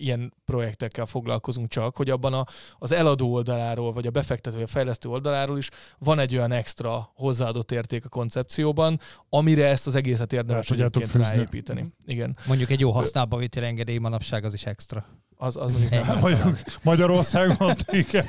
[0.00, 2.44] ilyen projektekkel foglalkozunk csak, hogy abban a,
[2.78, 7.10] az eladó oldaláról, vagy a befektető, vagy a fejlesztő oldaláról is van egy olyan extra
[7.14, 11.92] hozzáadott érték a koncepcióban, amire ezt az egészet érdemes tudjátok egyébként ráépíteni.
[12.04, 15.06] Igen, Mondjuk egy jó használba vétel engedély manapság az is extra.
[15.40, 16.20] Az, az, az Ennyi.
[16.20, 17.74] Mondjuk Magyarországon,
[18.08, 18.26] igen.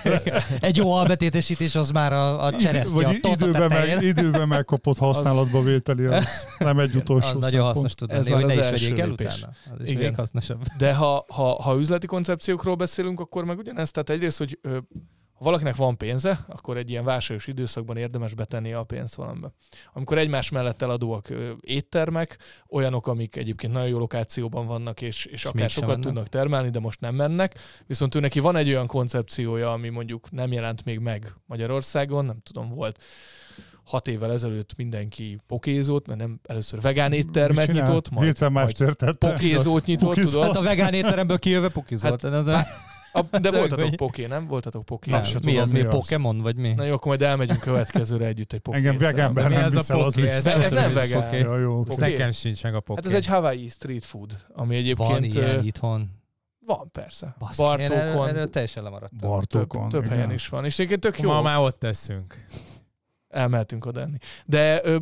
[0.59, 5.61] Egy jó albetétesítés az már a, a cseresznye, Vagy a időben, meg, időben megkapott használatba
[5.61, 6.25] vételi, az
[6.59, 9.49] nem egy utolsó Az nagyon hasznos tud Ez lenni, hogy ne is vegyék el utána.
[9.73, 10.01] Az is Igen.
[10.01, 10.63] még hasznosabb.
[10.77, 14.59] De ha, ha, ha üzleti koncepciókról beszélünk, akkor meg ugyanezt, tehát egyrészt, hogy
[15.41, 19.51] Ha valakinek van pénze, akkor egy ilyen válságos időszakban érdemes betenni a pénzt valamibe.
[19.93, 22.37] Amikor egymás mellett eladóak éttermek,
[22.69, 26.03] olyanok, amik egyébként nagyon jó lokációban vannak, és, és akár mégsem sokat mennek.
[26.03, 27.59] tudnak termelni, de most nem mennek.
[27.87, 32.39] Viszont ő neki van egy olyan koncepciója, ami mondjuk nem jelent még meg Magyarországon, nem
[32.43, 33.03] tudom, volt
[33.83, 38.81] hat évvel ezelőtt mindenki pokézót, mert nem először vegán éttermet nyitott, majd, Hirtelen majd mást
[38.81, 39.31] értettem.
[39.31, 40.31] pokézót nyitott, Pokézót.
[40.31, 40.45] tudod?
[40.45, 42.21] Hát a vegán étteremből kijövő pukizolt.
[42.21, 42.47] Hát, az
[43.13, 44.47] A, de Szög, voltatok hogy- poké, nem?
[44.47, 45.11] Voltatok poké.
[45.11, 45.93] Nem, nem, mi az, mi mi az.
[45.93, 46.73] Pokémon, vagy mi?
[46.73, 48.77] Na jó, akkor majd elmegyünk következőre együtt egy poké.
[48.77, 50.27] Engem vegánben nem ez a viszel, az poké?
[50.27, 50.53] Ez biztos.
[50.53, 50.93] De ez nem Poké.
[50.93, 51.33] vegán.
[51.33, 51.83] Ja, jó.
[51.89, 53.01] Ez nekem sincs meg a poké.
[53.03, 56.09] Hát ez egy Hawaii street food, ami egyébként Van ilyen itthon.
[56.65, 57.35] van persze.
[57.39, 59.19] Baszki, én erről, Bartókon, erről teljesen lemaradtam.
[59.19, 59.89] több, Bartókon.
[59.89, 60.13] több igen.
[60.15, 60.65] helyen is van.
[60.65, 62.45] És egyébként tök jó, Ma már ott teszünk.
[63.27, 64.17] elmehetünk oda enni.
[64.45, 64.97] De ö,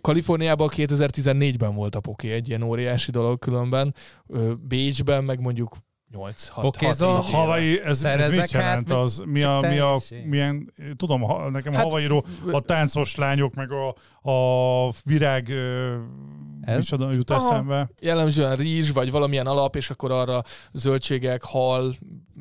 [0.00, 3.94] Kaliforniában 2014-ben volt a poké egy ilyen óriási dolog különben.
[4.26, 5.76] Ö, Bécsben meg mondjuk
[6.12, 7.08] 8 6 Pokézol?
[7.08, 8.92] Ez a Hawaii, ez, ez mit jelent?
[8.92, 13.14] át, Az, mi, a, mi a, milyen, tudom, ha, nekem Hát, hát, Hawaii-ról a táncos
[13.14, 13.88] lányok, meg a,
[14.30, 15.50] a virág,
[16.62, 16.76] Ez?
[16.76, 17.40] micsoda jut Aha.
[17.44, 17.90] eszembe.
[18.00, 20.42] jellemzően rizs, vagy valamilyen alap, és akkor arra
[20.72, 21.94] zöldségek, hal,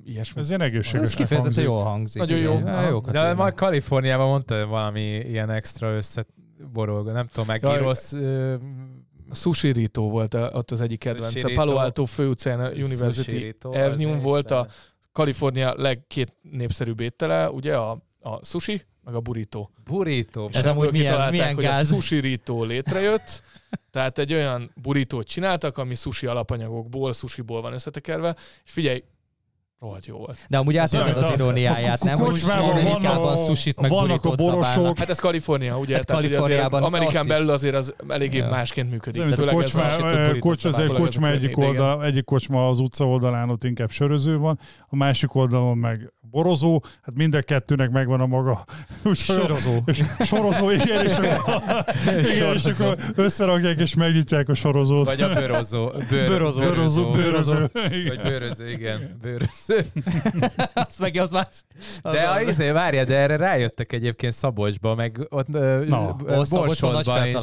[0.05, 0.39] ilyesmi.
[0.41, 1.13] Ez ilyen Ez egészséges.
[1.15, 2.21] kifejezetten jól hangzik.
[2.21, 2.51] Nagyon igen.
[2.51, 2.67] jó.
[2.67, 7.77] Ja, jókat De majd Kaliforniában mondta valami ilyen extra összeborolga, nem tudom, meg Jaj.
[7.79, 8.15] gyrosz...
[9.33, 11.43] Sushi Rito volt a- ott az egyik kedvenc.
[11.43, 11.75] A Palo.
[11.75, 14.67] Alto főutcán a Sushi University Avenue volt a.
[15.11, 19.67] Kalifornia legkét népszerűbb étele, ugye a, a sushi, meg a burrito.
[19.83, 20.47] Burrito.
[20.51, 21.91] Ez És amúgy ebből milyen- kitalálták, milyen hogy gáz?
[21.91, 23.43] a sushi rito létrejött,
[23.91, 29.03] tehát egy olyan burítót csináltak, ami sushi alapanyagokból, sushiból van összetekerve, és figyelj,
[29.81, 30.37] rohadt jó volt.
[30.49, 32.21] De amúgy átadod az mint a- iróniáját, nem?
[32.21, 34.97] a Hogy Amerikában vannak- sushit meg vannak a borosok.
[34.97, 35.95] Hát ez Kalifornia, ugye?
[35.95, 38.47] Hát Tehát ugye azért Kaliforniában Amerikán belül azért az eléggé Ja.
[38.49, 39.21] másként működik.
[39.21, 43.49] Főleg ez kocsma, eh, kocs, az egy kocsma egyik, oldal, egyik kocsma az utca oldalán
[43.49, 44.59] ott inkább söröző van,
[44.89, 48.63] a másik oldalon meg borozó, hát mind a kettőnek megvan a maga
[49.13, 49.83] Sorozó.
[50.19, 51.13] sorozó, igen, és
[52.35, 55.05] igen, és akkor összerakják és megnyitják a sorozót.
[55.05, 55.89] Vagy a bőrozó.
[56.09, 56.59] Bőr, Bőrozó.
[56.61, 57.69] Bőröző, bőröző.
[57.73, 59.17] Vagy bőröző, igen.
[59.21, 59.70] Bőröző.
[60.73, 61.47] Az meg az más.
[62.01, 65.47] Az De a, az- izé, várja, de erre rájöttek egyébként Szabolcsba, meg ott
[65.87, 66.13] Na,
[66.49, 67.35] Borsodban is.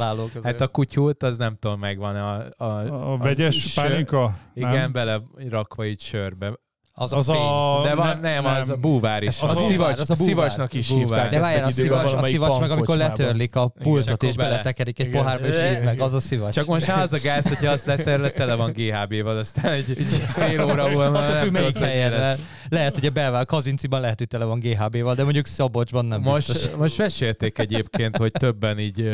[0.43, 2.63] Hát a kutyút, az nem tudom, megvan a...
[2.63, 4.37] A, A vegyes sör- pálinka?
[4.53, 4.91] Igen, Nem?
[4.91, 6.53] bele rakva így sörbe.
[6.99, 7.41] Az, Az a fény.
[7.41, 7.81] a...
[7.83, 9.41] De van, nem, az a búvár is.
[9.41, 10.27] Az, Az a szivacs, az a a búvár.
[10.27, 11.05] szivacsnak is Búvár.
[11.05, 11.29] hívták.
[11.31, 14.49] De várjál, a szivacs, a szivacs meg amikor letörlik a pultot és bele.
[14.49, 15.21] beletekerik egy Igen.
[15.21, 16.53] pohárba és így meg, az a szivacs.
[16.53, 19.85] Csak most az a gáz, hogyha azt letörle, tele van GHB-val, aztán egy
[20.27, 22.39] fél óra múlva már nem tudod.
[22.69, 26.47] Lehet, hogy a belvál Kazinciban lehet, hogy tele van GHB-val, de mondjuk Szabolcsban nem biztos.
[26.47, 29.11] Most, most mesélték egyébként, hogy többen így,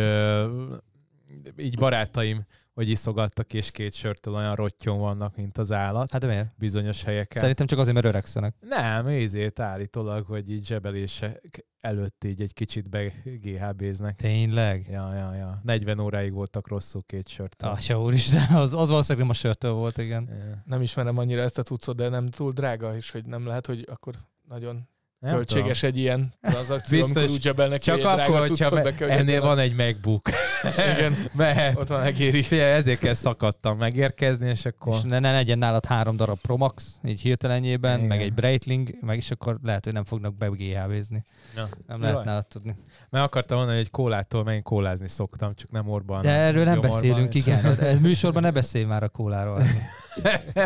[1.58, 2.46] így barátaim,
[2.76, 6.54] hogy iszogattak, és két sörtől olyan rottyon vannak, mint az állat Hát de miért?
[6.58, 7.42] bizonyos helyeken.
[7.42, 8.56] Szerintem csak azért, mert öregszenek.
[8.60, 14.16] Nem, ízét állítólag, hogy így zsebelések előtt így egy kicsit be GHB-znek.
[14.16, 14.88] Tényleg?
[14.90, 15.60] Ja, ja, ja.
[15.64, 17.70] 40 óráig voltak rosszul két sörtől.
[17.70, 20.30] Ah, se úristen, az, az valószínűleg a sörtől volt, igen.
[20.30, 20.62] Ja.
[20.66, 23.86] Nem ismerem annyira ezt a cuccot, de nem túl drága, és hogy nem lehet, hogy
[23.92, 24.16] akkor
[24.48, 24.90] nagyon
[25.26, 29.02] Nem költséges egy ilyen tranzakció, Biztos, amikor úgy zsebelnek ki Csak akkor, hogyha cuccot, me-
[29.02, 30.30] ennél van egy MacBook.
[30.96, 31.78] Igen, Mehet.
[31.78, 32.42] ott van megéri.
[32.44, 34.94] Figyelj, ezért kell szakadtam megérkezni, és akkor...
[34.94, 38.08] És ne, ne legyen nálad három darab Promax, így hirtelenjében, Igen.
[38.08, 41.26] meg egy Breitling, meg is akkor lehet, hogy nem fognak be GHB-zni.
[41.56, 41.68] Ja.
[41.88, 42.26] Nem lehet Jaj.
[42.26, 42.76] nálad tudni.
[43.10, 46.22] Mert akartam mondani, hogy kólától megint kólázni szoktam, csak nem orban.
[46.22, 47.76] De erről nem beszélünk, igen.
[47.80, 49.64] De műsorban ne beszélj már a kóláról.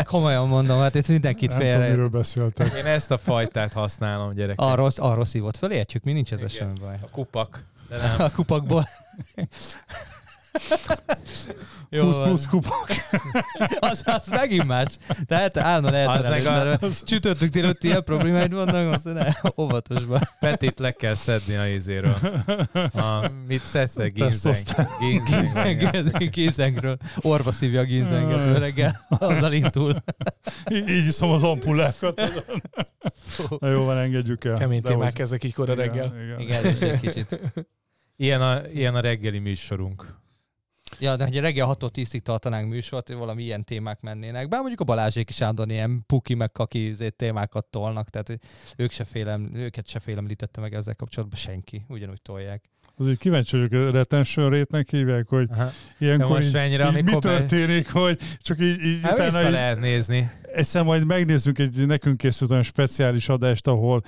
[0.03, 1.89] Komolyan mondom, hát itt mindenkit Nem tudom, félre.
[1.89, 2.73] miről beszéltek.
[2.73, 4.59] Én ezt a fajtát használom, gyerekek.
[4.59, 6.47] Arról, arról szívott föl, értjük, mi nincs Igen.
[6.47, 6.95] semmi baj.
[7.01, 7.63] A kupak.
[7.89, 8.21] De nem.
[8.25, 8.87] A kupakból.
[11.89, 12.23] 20 van.
[12.27, 12.87] plusz kupak.
[13.79, 14.87] az, az megint más.
[15.25, 16.79] Tehát állna lehet Az meg a-.
[17.03, 20.29] Csütörtök délután ilyen problémáid vannak, azt ne, óvatosban.
[20.39, 22.17] Petit le kell szedni a izéről.
[22.93, 24.07] A, mit szedsz te?
[24.07, 24.57] Ginzeng.
[24.99, 26.29] Ginzeng.
[26.29, 26.97] Gézengről.
[27.21, 29.05] Orva szívja a gínzenget reggel.
[29.09, 30.03] Azzal indul.
[30.71, 32.43] Így, így iszom az ampullákat.
[33.59, 34.53] Na jó van, engedjük el.
[34.53, 36.13] Kemény De témák hogy- ezek így kora igen, reggel.
[36.23, 36.39] Igen.
[36.39, 37.39] Igen, is egy kicsit.
[38.15, 40.17] Ilyen a, ilyen a reggeli műsorunk.
[40.99, 44.47] Ja, de ha reggel 6 10-ig tartanánk műsort, valami ilyen témák mennének.
[44.47, 48.39] Bár mondjuk a Balázsék is állandóan ilyen puki meg kaki izé témákat tolnak, tehát hogy
[48.77, 52.69] ők se félem, őket se félemlítette meg ezzel kapcsolatban senki, ugyanúgy tolják.
[52.97, 55.71] Azért kíváncsi vagyok, retention rate-nek hívják, hogy Aha.
[55.97, 59.51] ilyenkor most így, így mi be- történik, hogy csak így, így Hát utána vissza így,
[59.51, 60.31] lehet nézni.
[60.53, 64.01] Egyszer majd megnézzünk egy nekünk készült olyan speciális adást, ahol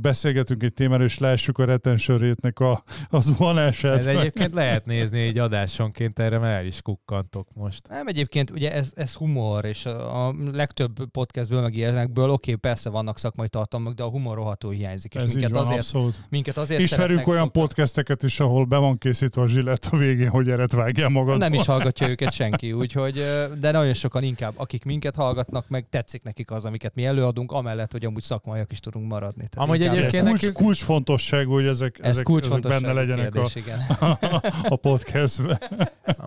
[0.00, 3.96] beszélgetünk egy témáról, és lássuk a retention rate-nek a, a zuhanását.
[3.96, 7.88] Ez egyébként lehet nézni egy adásonként, erre már el is kukkantok most.
[7.88, 12.90] Nem, egyébként ugye ez, ez humor, és a, a legtöbb podcastből, meg ilyenekből, oké, persze
[12.90, 15.14] vannak szakmai tartalmak, de a humor rohadtul hiányzik.
[15.14, 16.24] És Ez így minket van, azért, abszolút.
[16.28, 20.28] minket azért Ismerünk olyan szoktak- podcasteket is, ahol be van készítve a zsillett a végén,
[20.28, 21.38] hogy eret vágjál magad.
[21.38, 23.22] Nem is hallgatja őket senki, úgyhogy,
[23.60, 27.92] de nagyon sokan inkább, akik minket hallgatnak, meg tetszik nekik az, amiket mi előadunk, amellett,
[27.92, 29.48] hogy amúgy szakmaiak is tudunk maradni.
[29.48, 32.92] Tehát Amúgy Ez egyébként ez, kulcs, nekünk- kulcsfontosságú, hogy ezek, ez ezek, ezek kulcsfontosságú benne
[33.00, 33.78] legyenek a, kérdés, igen.
[34.74, 35.58] a podcastben.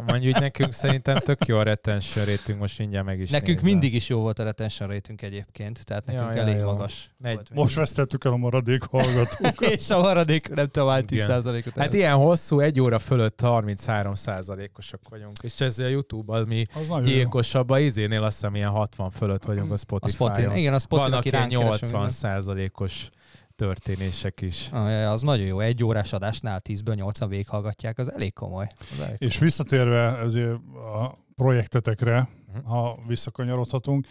[0.07, 3.71] Mondjuk nekünk szerintem tök jó a retention rating, most mindjárt meg is Nekünk nézem.
[3.71, 6.65] mindig is jó volt a retention rating egyébként, tehát Ja, nekünk ja, elég jó.
[6.65, 7.09] magas.
[7.17, 7.33] Megy.
[7.33, 7.53] volt.
[7.53, 9.61] Most vesztettük el a maradék hallgatókat.
[9.75, 11.05] és a maradék, nem Igen.
[11.07, 11.77] 10%-ot.
[11.77, 15.37] Hát ilyen hosszú, egy óra fölött 33 százalékosak vagyunk.
[15.41, 16.63] És ez a YouTube, ami
[17.03, 20.31] gyilkosabb, a izénél azt hiszem ilyen 60 fölött vagyunk a a Spotify-on.
[20.31, 23.09] Spotify, igen, a Spotify, Vannak ilyen ránk keres, 80 százalékos
[23.55, 24.69] történések is.
[24.71, 25.59] Ah, az nagyon jó.
[25.59, 28.67] Egy órás adásnál 10-ből 80 végighallgatják, az elég komoly.
[28.79, 32.63] Az elég És visszatérve ezért a projektetekre, Mhm.
[32.65, 34.07] ha visszakanyarodhatunk,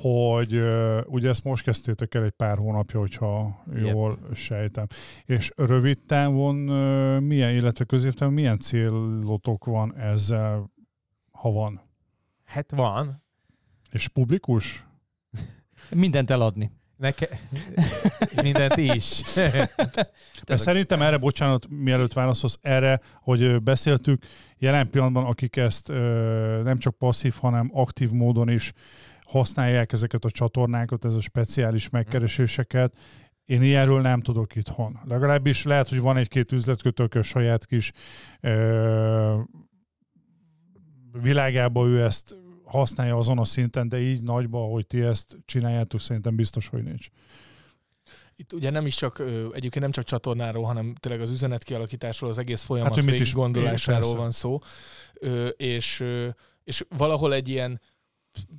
[0.00, 0.62] hogy
[1.06, 4.86] ugye ezt most kezdtétek el egy pár hónapja, hogyha jól sejtem.
[5.24, 6.54] És rövid távon
[7.22, 10.70] milyen, illetve középtávon milyen célotok van ezzel,
[11.32, 11.80] ha van?
[12.44, 13.22] Hát van.
[13.92, 14.84] És publikus?
[15.90, 16.70] Mindent eladni.
[16.96, 17.28] Neke...
[18.42, 19.22] Mindent is.
[20.48, 24.24] Mert szerintem erre, bocsánat, mielőtt válaszolsz, erre, hogy beszéltük,
[24.58, 28.72] jelen pillanatban, akik ezt ö, nem csak passzív, hanem aktív módon is
[29.26, 32.96] használják ezeket a csatornákat, ez a speciális megkereséseket,
[33.44, 35.00] én ilyenről nem tudok itthon.
[35.04, 37.92] Legalábbis lehet, hogy van egy-két üzletkötők a saját kis
[38.40, 39.38] ö,
[41.12, 42.36] világában ő ezt
[42.72, 47.06] használja azon a szinten, de így nagyba, hogy ti ezt csináljátok, szerintem biztos, hogy nincs.
[48.36, 49.18] Itt ugye nem is csak,
[49.52, 53.32] egyébként nem csak csatornáról, hanem tényleg az üzenet kialakításról, az egész folyamat Hát, mit is-
[53.34, 54.58] gondolásáról van szó.
[55.14, 56.04] Ö, És,
[56.64, 57.80] és valahol egy ilyen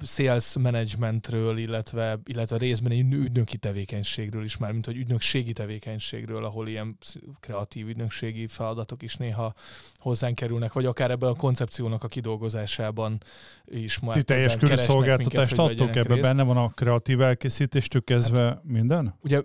[0.05, 6.67] sales managementről, illetve, illetve részben egy ügynöki tevékenységről is már, mint hogy ügynökségi tevékenységről, ahol
[6.67, 6.97] ilyen
[7.39, 9.53] kreatív ügynökségi feladatok is néha
[9.95, 13.17] hozzánk kerülnek, vagy akár ebben a koncepciónak a kidolgozásában
[13.65, 18.63] is már Ti teljes körű szolgáltatást adtok, ebben benne van a kreatív elkészítéstől kezdve hát,
[18.63, 19.15] minden?
[19.21, 19.41] ugye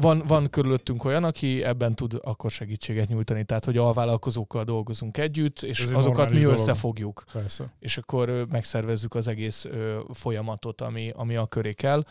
[0.00, 5.62] van, van körülöttünk olyan, aki ebben tud akkor segítséget nyújtani, tehát hogy alvállalkozókkal dolgozunk együtt,
[5.62, 6.58] és Ez azokat mi dolog.
[6.58, 7.64] összefogjuk, Persze.
[7.78, 9.66] és akkor megszervezzük az egész
[10.12, 12.04] folyamatot, ami, ami a köré kell.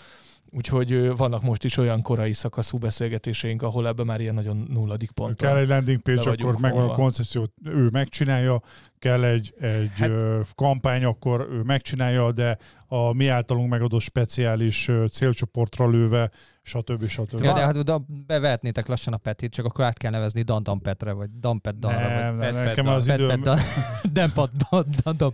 [0.51, 5.35] Úgyhogy vannak most is olyan korai szakaszú beszélgetéseink, ahol ebben már ilyen nagyon nulladik pont.
[5.35, 8.61] Kell egy landing page, akkor megvan a koncepció, ő megcsinálja,
[8.99, 10.11] kell egy, egy Hát-
[10.55, 16.31] kampány, akkor ő megcsinálja, de a mi általunk megadott speciális célcsoportra lőve,
[16.70, 17.07] stb.
[17.07, 17.43] stb.
[17.43, 21.11] Ja, de hát oda bevehetnétek lassan a Petit, csak akkor át kell nevezni Dandan Petre,
[21.11, 23.41] vagy Danpet Danra, vagy nem, Pet- nem, Pet nekem Dan- az időm...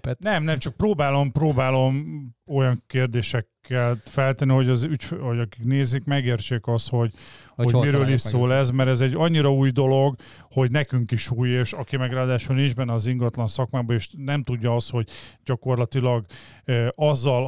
[0.01, 0.19] Pet.
[0.19, 2.05] Nem, nem, csak próbálom, próbálom
[2.47, 7.13] olyan kérdésekkel feltenni, hogy az ügyf, hogy akik nézik, megértsék azt, hogy,
[7.55, 10.15] hogy, hol miről is szól ez, mert ez egy annyira új dolog,
[10.51, 14.43] hogy nekünk is új, és aki meg ráadásul nincs benne az ingatlan szakmában, és nem
[14.43, 15.07] tudja azt, hogy
[15.45, 16.25] gyakorlatilag
[16.65, 17.45] eh, azzal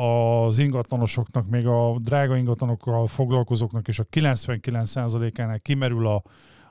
[0.48, 6.24] az ingatlanosoknak, még a drága ingatlanokkal foglalkozóknak és a 99%-ának kimerül a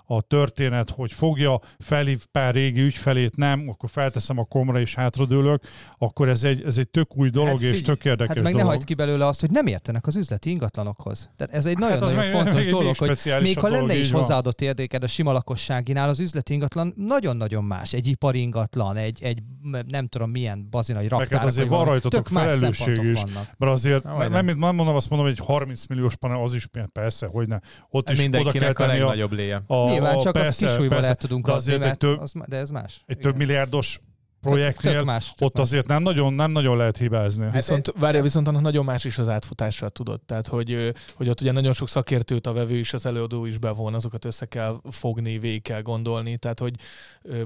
[0.09, 5.63] a történet, hogy fogja, felhív pár régi ügyfelét, nem, akkor felteszem a komra és hátradőlök,
[5.99, 8.53] akkor ez egy, ez egy tök új dolog Hát és figyelj, tök érdekes Hát meg
[8.53, 8.69] ne dolog.
[8.75, 11.31] hagyd ki belőle azt, hogy nem értenek az üzleti ingatlanokhoz.
[11.37, 13.97] Tehát ez egy Hát nagyon-nagyon meg- fontos meg egy dolog, még hogy még ha lenne
[13.97, 14.21] is van.
[14.21, 17.93] hozzáadott értéked a sima lakosságinál, az üzleti ingatlan nagyon-nagyon más.
[17.93, 19.43] Egy ipari ingatlan, egy, egy
[19.87, 21.39] nem tudom milyen bazinai raktárak.
[21.39, 23.21] hát azért van rajtatok felelősség is.
[23.23, 23.51] Vannak.
[23.59, 27.27] Mert azért, nem, nem, mondom, azt mondom, hogy egy 30 milliós panel, az is persze,
[27.27, 27.59] hogy ne.
[27.91, 29.63] Ott is oda kell tenni a, legnagyobb léje.
[29.67, 32.21] a, Nyilván csak persze, azt kisújba persze, lehet tudunk de adni, azért egy mert több-
[32.21, 33.03] az, de ez más.
[33.07, 33.23] egy Igen.
[33.23, 34.01] több milliárdos
[34.41, 35.67] projektnél, tök más, tök ott más.
[35.67, 37.51] azért nem nagyon, nem nagyon lehet hibázni.
[37.51, 40.21] Viszont, várja, viszont annak nagyon más is az átfutása, tudod.
[40.21, 43.95] Tehát, hogy, hogy ott ugye nagyon sok szakértőt a vevő is, az előadó is bevon,
[43.95, 46.37] azokat össze kell fogni, végig kell gondolni.
[46.37, 46.75] Tehát, hogy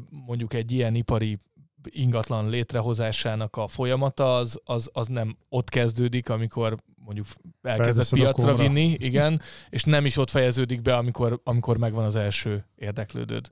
[0.08, 1.38] mondjuk egy ilyen ipari
[1.84, 6.76] ingatlan létrehozásának a folyamata az, az, az nem ott kezdődik, amikor
[7.14, 7.26] mondjuk
[7.62, 12.64] elkezdett piacra vinni, igen, és nem is ott fejeződik be, amikor, amikor megvan az első
[12.76, 13.50] érdeklődőd.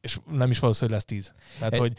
[0.00, 1.34] És nem is valószínű, hogy lesz tíz.
[1.58, 1.96] Tehát, Egy- hogy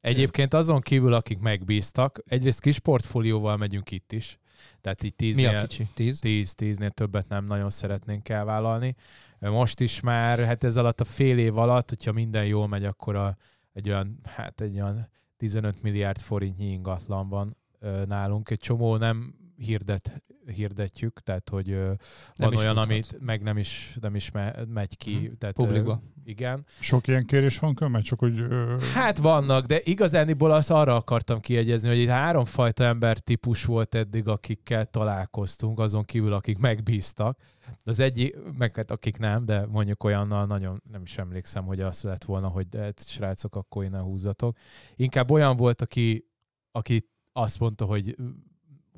[0.00, 4.38] Egyébként azon kívül, akik megbíztak, egyrészt kis portfólióval megyünk itt is.
[4.80, 5.88] Tehát így Mi a tíznél, kicsi?
[5.94, 6.18] Tíz?
[6.18, 8.94] tíz, tíznél többet nem nagyon szeretnénk elvállalni.
[9.40, 13.16] Most is már, hát ez alatt a fél év alatt, hogyha minden jól megy, akkor
[13.16, 13.36] a,
[13.72, 18.50] egy olyan, hát egy olyan 15 milliárd forintnyi ingatlan van ö, nálunk.
[18.50, 21.92] Egy csomó nem hirdet, hirdetjük, tehát hogy ö,
[22.36, 22.84] van olyan, futhat.
[22.84, 25.14] amit meg nem is, nem is me, megy ki.
[25.14, 25.32] Mhm.
[25.38, 26.02] Tehát, Publikba.
[26.24, 26.64] igen.
[26.80, 28.38] Sok ilyen kérés van kömmel, csak hogy...
[28.38, 33.94] Ö, Hát vannak, de igazániból azt arra akartam kiegyezni, hogy itt háromfajta ember típus volt
[33.94, 37.38] eddig, akikkel találkoztunk, azon kívül, akik megbíztak.
[37.84, 42.02] Az egyik, meg hát akik nem, de mondjuk olyannal nagyon nem is emlékszem, hogy azt
[42.02, 44.56] lett volna, hogy de hát, srácok, akkor innen húzatok.
[44.96, 46.24] Inkább olyan volt, aki,
[46.70, 48.16] aki azt mondta, hogy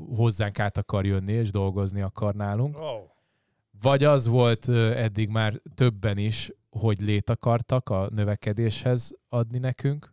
[0.09, 2.77] hozzánk át akar jönni, és dolgozni akar nálunk.
[2.77, 3.09] oh.
[3.81, 10.13] Vagy az volt eddig már többen is, hogy lét akartak a növekedéshez adni nekünk,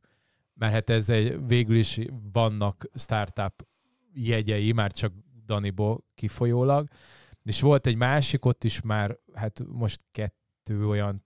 [0.53, 1.99] mert hát ez egy, végül is
[2.31, 3.67] vannak startup
[4.13, 5.13] jegyei, már csak
[5.45, 6.88] Daniból kifolyólag,
[7.43, 11.25] és volt egy másik, ott is már, hát most kettő olyan,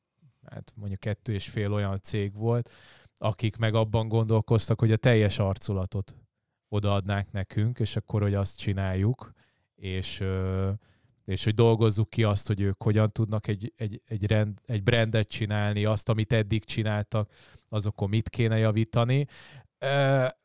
[0.49, 2.69] hát mondjuk kettő és fél olyan cég volt,
[3.17, 6.20] akik meg abban gondolkoztak, hogy a teljes arculatot
[6.73, 9.31] odaadnák nekünk, és akkor, hogy azt csináljuk,
[9.75, 10.23] és
[11.25, 15.29] és hogy dolgozzuk ki azt, hogy ők hogyan tudnak egy, egy, egy, rend, egy brandet
[15.29, 17.31] csinálni, azt, amit eddig csináltak,
[17.69, 19.27] azokon mit kéne javítani.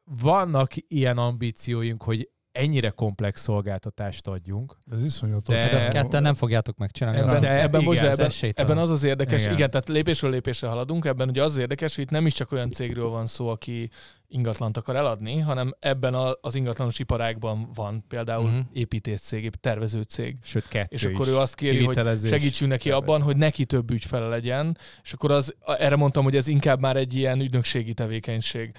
[0.05, 4.76] Vannak ilyen ambícióink, hogy ennyire komplex szolgáltatást adjunk.
[4.92, 5.54] Ez iszonyatos.
[5.54, 7.18] De- De ezt ketten nem fogjátok megcsinálni.
[7.18, 9.42] Ebben, de ebben, most, de igen, ebben, ebben az az érdekes, Igen.
[9.44, 9.54] igen.
[9.57, 12.52] igen, tehát lépésről lépésre haladunk, ebben ugye az az érdekes, hogy itt nem is csak
[12.52, 13.90] olyan cégről van szó, aki
[14.28, 18.57] ingatlant akar eladni, hanem ebben a, az ingatlanos iparágban van például Mhm.
[18.57, 18.70] uh-huh.
[18.72, 20.36] építészcég, tervező cég.
[20.42, 21.32] Sőt, kettő És akkor is.
[21.32, 21.96] ő azt kéri, hogy
[22.26, 22.92] segítsünk neki tervező.
[22.92, 26.96] abban, hogy neki több ügyfele legyen, és akkor az, erre mondtam, hogy ez inkább már
[26.96, 28.72] egy ilyen ügynökségi tevékenység.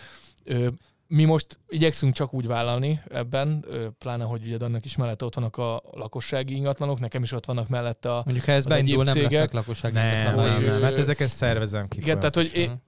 [1.08, 3.66] Mi most igyekszünk csak úgy vállalni ebben,
[3.98, 7.68] pláne, hogy ugye annak is mellette ott vannak a lakossági ingatlanok, nekem is ott vannak
[7.70, 8.22] mellette a...
[8.26, 10.52] Mondjuk ha ez beindul, nem cégek- lesznek lakossági Nem, ingatlanai.
[10.52, 11.98] nem, nem, ö, hát ezeket szervezem ki.
[11.98, 12.82] Igen, tehát hogy én,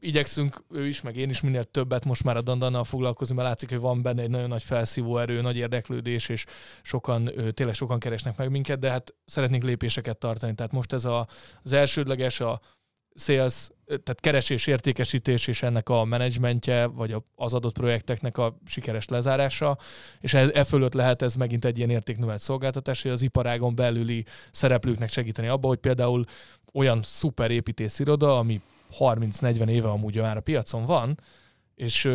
[0.00, 3.68] igyekszünk ő is, meg én is minél többet most már a Dandannal foglalkozni, mert látszik,
[3.68, 6.44] hogy van benne egy nagyon nagy felszívó erő, nagy érdeklődés, és
[6.82, 10.54] sokan, tényleg sokan keresnek meg minket, de hát szeretnénk lépéseket tartani.
[10.54, 11.26] Tehát most ez a,
[11.62, 12.60] az elsődleges a
[13.14, 19.78] sales, tehát keresés, értékesítés és ennek a menedzsmentje, vagy az adott projekteknek a sikeres lezárása,
[20.20, 24.24] és e, e fölött lehet ez megint egy ilyen értéknövelt szolgáltatás, hogy az iparágon belüli
[24.50, 26.24] szereplőknek segíteni abba, hogy például
[26.72, 28.60] olyan szuper építésziroda, ami
[28.98, 31.20] 30-40 éve amúgy már a piacon van,
[31.74, 32.10] és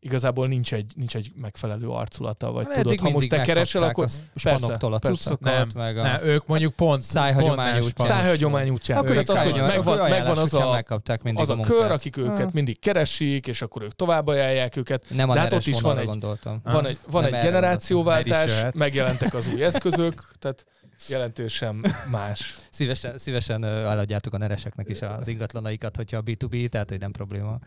[0.00, 4.04] igazából nincs egy, nincs egy megfelelő arculata, vagy Hát tudod, ha most te keresel, akkor
[4.04, 5.22] a spanoktól a persze.
[5.22, 6.02] cuccokat, Nem, meg a...
[6.02, 7.92] Ne, ők mondjuk pont Szájhagyomány pont más útján.
[7.96, 8.98] panos- szájhagyomány útján.
[8.98, 11.72] Akkor Tehát ők az, hogy megvan, megvan az a, megkapták mindig az a munkát.
[11.72, 12.52] kör, akik őket Ah.
[12.52, 15.04] mindig keresik, és akkor ők tovább ajánlják őket.
[15.08, 16.60] Nem a De hát ott is van egy- gondoltam.
[16.64, 16.72] Ah.
[16.72, 20.64] Van egy, van Nem egy generációváltás, megjelentek az új eszközök, tehát
[21.08, 22.56] jelentősen más.
[22.70, 27.58] Szívesen, szívesen eladjátok a nereseknek is az ingatlanaikat, hogyha a B2B, tehát hogy nem probléma.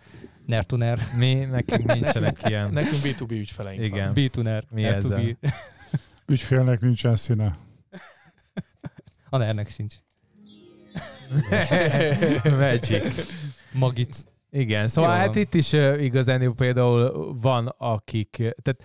[0.46, 1.00] Ner to ner.
[1.18, 2.70] Mi, nekünk nincsenek ilyen.
[2.72, 4.14] Nekünk B2B ügyfeleink Igen.
[4.14, 4.14] van.
[4.14, 4.64] B to ner.
[4.70, 5.22] Mi R to ezzel?
[5.22, 5.38] B.
[6.26, 7.58] Ügyfélnek nincsen színe.
[9.30, 9.96] A nernek sincs.
[12.60, 13.26] Magic.
[13.72, 14.24] Magic.
[14.50, 18.84] Igen, szóval Jó hát itt is uh, igazán például van, akik, tehát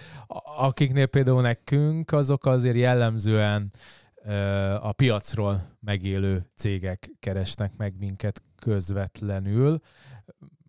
[0.59, 3.80] akiknél például nekünk, azok azért jellemzően uh,
[4.80, 9.80] a piacról megélő cégek keresnek meg minket közvetlenül.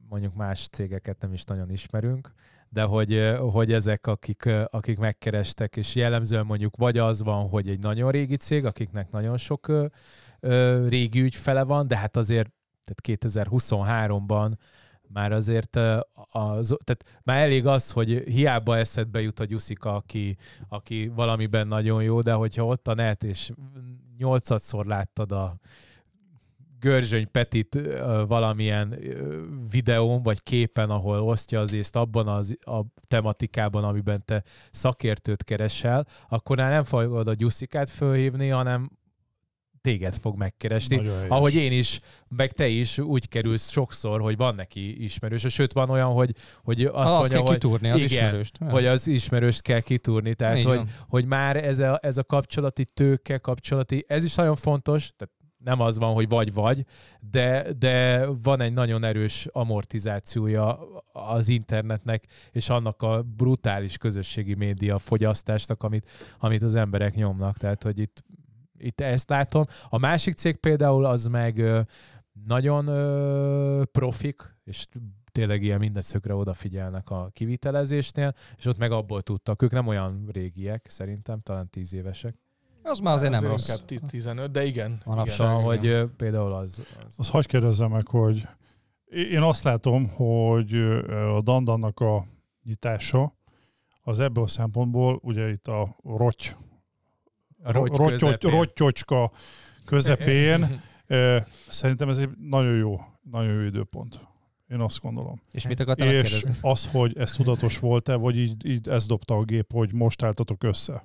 [0.10, 2.34] Mondjuk más cégeket nem is nagyon ismerünk,
[2.70, 7.80] de hogy, hogy ezek, akik, akik megkerestek, és jellemzően mondjuk vagy az van, hogy egy
[7.80, 9.86] nagyon régi cég, akiknek nagyon sok ö,
[10.40, 12.52] ö, régi ügyfele van, de hát azért
[12.84, 14.52] tehát 2023-ban
[15.14, 15.76] már azért
[16.32, 20.38] az, tehát már elég az, hogy hiába eszedbe jut a Gyuszika, aki,
[20.68, 23.52] aki valamiben nagyon jó, de hogyha ott a net, és
[24.18, 25.60] nyolcadszor láttad a
[26.80, 27.78] Görzsöny Petit
[28.28, 29.00] valamilyen
[29.72, 36.08] videón vagy képen, ahol osztja az észt abban az, a tematikában, amiben te szakértőt keresel,
[36.30, 38.90] akkor már nem fogod a Gyuszikát fölhívni, hanem
[39.82, 40.96] téged fog megkeresni.
[40.96, 41.26] Nagyon.
[41.30, 45.46] Ahogy én is, meg te is úgy kerülsz sokszor, hogy van neki ismerős.
[45.50, 48.58] Sőt, van olyan, hogy, hogy azt, Azt, azt mondja, kell hogy, kitúrni, az igen, ismerőst.
[48.70, 50.34] hogy az ismerőst kell kitúrni.
[50.36, 50.90] Tehát, Így hogy, van.
[51.08, 55.82] hogy már ez a, ez a kapcsolati tőke, kapcsolati, ez is nagyon fontos, tehát nem
[55.82, 56.86] az van, hogy vagy-vagy,
[57.20, 60.80] de, de van egy nagyon erős amortizációja
[61.12, 66.10] az internetnek, és annak a brutális közösségi média fogyasztásnak, amit,
[66.40, 67.58] amit az emberek nyomnak.
[67.58, 68.24] Tehát, hogy itt,
[68.80, 69.66] itt ezt látom.
[69.90, 71.64] A másik cég például az meg
[72.46, 74.88] nagyon ö, profik, és
[75.32, 79.62] tényleg ilyen minden szögre odafigyelnek a kivitelezésnél, és ott meg abból tudtak.
[79.62, 82.36] Ők nem olyan régiek, szerintem, talán tíz évesek.
[82.84, 83.68] Az már azért nem rossz.
[83.70, 85.02] Inkább 10 15, de igen.
[85.06, 85.36] Manapság.
[85.36, 85.60] igen.
[85.60, 86.00] Szóval, igen.
[86.02, 86.82] hogy például az...
[87.08, 88.48] az Azt hagyd kérdezzem meg, hogy
[89.12, 90.74] én azt látom, hogy
[91.30, 92.26] a Dandannak a
[92.64, 93.38] nyitása
[94.02, 96.56] az ebből a szempontból ugye itt a rotty,
[97.64, 98.52] Közepén.
[98.52, 99.32] rottyocska
[99.86, 100.82] közepén
[101.70, 103.02] szerintem ez egy nagyon jó,
[103.32, 104.28] nagyon jó időpont.
[104.68, 105.42] Én azt gondolom.
[105.52, 106.70] És mit akartál És megkérdezni?
[106.70, 110.64] az, hogy ez tudatos volt-e, vagy így, így ezt dobta a gép, hogy most álltatok
[110.64, 111.04] össze.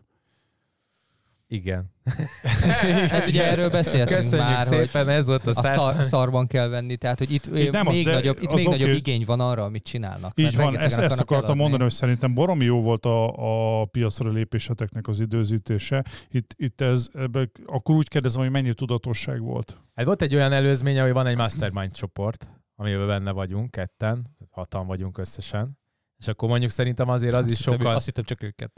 [1.49, 1.93] Igen.
[3.11, 6.69] Hát ugye erről beszéltünk Köszönjük már, hogy szépen, ez volt a a szar, szarban kell
[6.69, 8.79] venni, tehát hogy itt, Itt nem az, még, de nagyobb, itt az még oké.
[8.79, 10.33] nagyobb igény van arra, amit csinálnak.
[10.35, 11.61] Így van, ezt, ezt akartam eladni.
[11.61, 16.05] mondani, hogy szerintem baromi jó volt a, a piacra lépéseteknek az időzítése.
[16.31, 19.81] Itt, itt ez, ebbe, akkor úgy kérdezem, hogy mennyi tudatosság volt.
[19.95, 24.87] Hát volt egy olyan előzménye, hogy van egy mastermind csoport, amiben benne vagyunk, ketten, hatan
[24.87, 25.79] vagyunk összesen.
[26.25, 27.95] És akkor mondjuk szerintem azért az is Azt hittem, sokkal...
[27.95, 28.71] Azt hittem csak őket.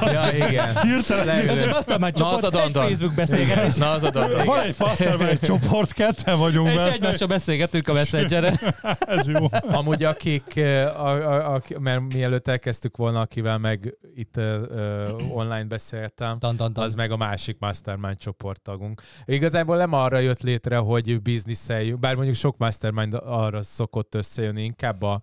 [0.12, 0.76] Ja, igen.
[0.80, 1.76] Hirtelen Leülünk.
[1.76, 2.82] aztán már Na, az a csoport, egy dandan.
[2.82, 4.44] Facebook beszélgetés, Na, az a dolog.
[4.44, 8.60] Van egy Fasterman csoport, ketten vagyunk és egymással beszélgetünk a Messengeren.
[9.06, 9.46] Ez jó.
[9.50, 15.64] Amúgy akik, eh, a, a, a, mert mielőtt elkezdtük volna, akivel meg itt uh, online
[15.64, 16.84] beszéltem, Dan, dan, dan.
[16.84, 19.02] az meg a másik mastermind csoporttagunk.
[19.24, 25.02] Igazából nem arra jött létre, hogy bizniszeljünk, bár mondjuk sok mastermind arra szokott összejönni, inkább
[25.02, 25.20] a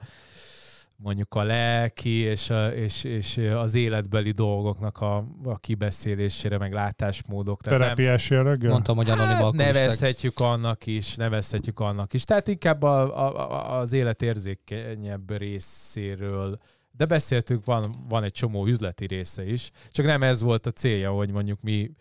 [1.03, 7.61] mondjuk a lelki és, a, és, és az életbeli dolgoknak a, a kibeszélésére, meg látásmódok.
[7.61, 8.71] Terápiás jelleggel?
[8.71, 12.23] Mondtam, hogy anonim Hát, nevezhetjük annak is, nevezhetjük annak is.
[12.23, 16.59] Tehát inkább a, a, a- az élet érzékenyebb részéről.
[16.91, 19.71] De beszéltünk, van, van egy csomó üzleti része is.
[19.91, 21.91] Csak nem ez volt a célja, hogy mondjuk mi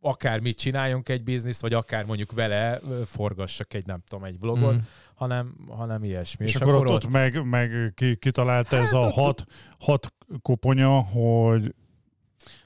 [0.00, 4.74] akár mit csináljunk egy bizniszt, vagy akár mondjuk vele forgassak egy, nem tudom, egy vlogot,
[4.74, 4.78] Mm.
[5.18, 6.46] Hanem, hanem ilyesmi.
[6.46, 9.44] És, akkor ott, ott meg, meg ki, kitalálta ez Hát a hat,
[9.78, 10.12] hat
[10.42, 11.74] koponya, hogy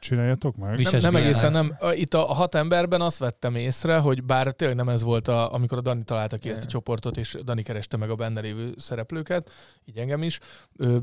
[0.02, 0.80] csináljatok meg?
[0.80, 1.76] Nem, nem egészen, nem.
[1.78, 5.54] A- Itt a hat emberben azt vettem észre, hogy bár tényleg nem ez volt, a,
[5.54, 8.74] amikor a Dani találta ki ezt a csoportot, és Dani kereste meg a benne lévő
[8.76, 9.50] szereplőket,
[9.84, 10.38] így engem is,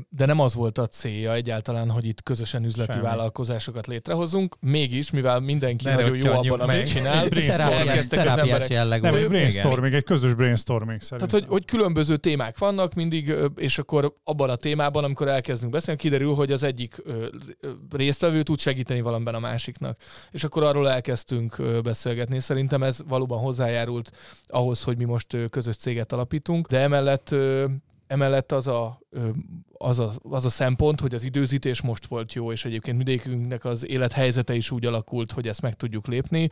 [0.08, 3.04] de nem az volt a célja egyáltalán, hogy itt közösen üzleti Semmi.
[3.04, 4.56] vállalkozásokat létrehozunk.
[4.60, 9.14] Mégis, mivel mindenki Ne nagyon jó abban, amit csinál, elkezdtek az terápiás emberek jelleg Nem,
[9.14, 11.28] egy brainstorming, egy közös brainstorming szerintem.
[11.28, 16.00] Tehát, hogy, hogy különböző témák vannak mindig, és akkor abban a témában, amikor elkezdünk beszélni,
[16.00, 17.02] kiderül, hogy az egyik
[17.90, 19.98] résztvevő tud segíteni valamiben a másiknak.
[20.30, 22.40] És akkor arról elkezdtünk beszélgetni.
[22.40, 24.12] Szerintem ez valóban hozzájárult
[24.46, 27.34] ahhoz, hogy mi most közös céget alapítunk, de emellett
[28.10, 29.00] Emellett az a,
[29.72, 33.86] az, a, az a szempont, hogy az időzítés most volt jó, és egyébként mindegyikünknek az
[33.88, 36.48] élethelyzete is úgy alakult, hogy ezt meg tudjuk lépni.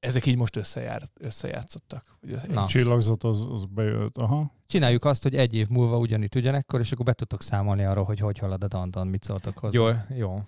[0.00, 2.04] Ezek így most összejár, összejátszottak.
[2.48, 2.66] Na.
[2.66, 4.18] Csillagzat az, az bejött.
[4.18, 4.52] Aha.
[4.66, 8.18] Csináljuk azt, hogy egy év múlva ugyanitt ugyanekkor, és akkor be tudtok számolni arról, hogy
[8.18, 9.78] hogy halad a dandan, mit szóltok hozzá.
[9.78, 10.42] Jó, jó.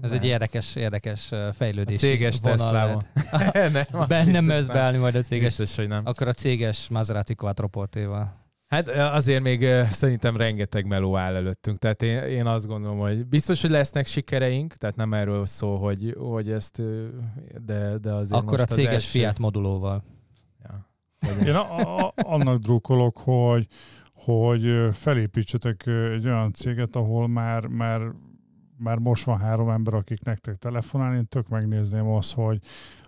[0.00, 3.06] Ez egy érdekes, érdekes ö, a fejlődési céges lehet.
[3.72, 5.56] nem, az Bennem ez beállni majd a céges.
[5.56, 6.02] Biztos, hogy nem.
[6.06, 8.38] Akkor a céges Maserati Quattroportéval.
[8.70, 11.78] Hát azért még szerintem rengeteg meló áll előttünk.
[11.78, 16.14] Tehát én, én azt gondolom, hogy biztos, hogy lesznek sikereink, tehát nem erről szól, hogy,
[16.18, 16.82] hogy ezt,
[17.64, 19.18] de, de azért Akkor a most az céges első...
[19.18, 20.04] Fiat modulóval.
[20.62, 20.88] Ja.
[21.46, 23.66] Én a, a, annak drukkolok, hogy,
[24.14, 28.00] hogy felépítsetek egy olyan céget, ahol már, már,
[28.80, 32.60] már most van három ember, akik nektek telefonálni, én tök megnézném azt, hogy,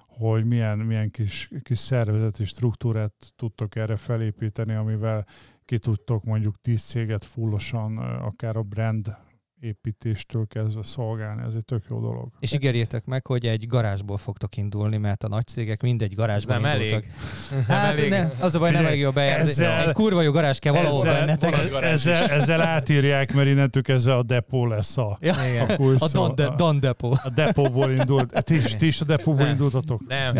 [0.07, 5.27] hogy milyen, milyen kis, kis szervezeti struktúrát tudtok erre felépíteni, amivel
[5.65, 9.17] ki tudtok mondjuk tíz céget fullosan, akár a brand
[9.63, 11.43] építéstől kezdve szolgálni.
[11.47, 12.29] Ez egy tök jó dolog.
[12.39, 16.81] És ígérjétek meg, hogy egy garázsból fogtok indulni, mert a nagy cégek mindegy garázsban nem
[16.81, 17.05] indultak.
[17.53, 17.65] elég.
[17.67, 18.11] Hát elég.
[18.11, 19.51] ne, az a baj, nem elég jó bejárazni.
[19.51, 21.83] ezzel- Egy kurva jó garázs kell valahol ezzel, bennetek.
[21.83, 25.35] ezzel, ezzel átírják, mert innentől kezdve a depó lesz a, Ja,
[25.69, 26.03] a kulcs.
[26.03, 27.19] a Don, de, Don Depot.
[27.23, 28.45] A depóból indult.
[28.45, 29.51] Ti is, ti is a depóból Nem.
[29.51, 30.01] indultatok?
[30.09, 30.37] Nem.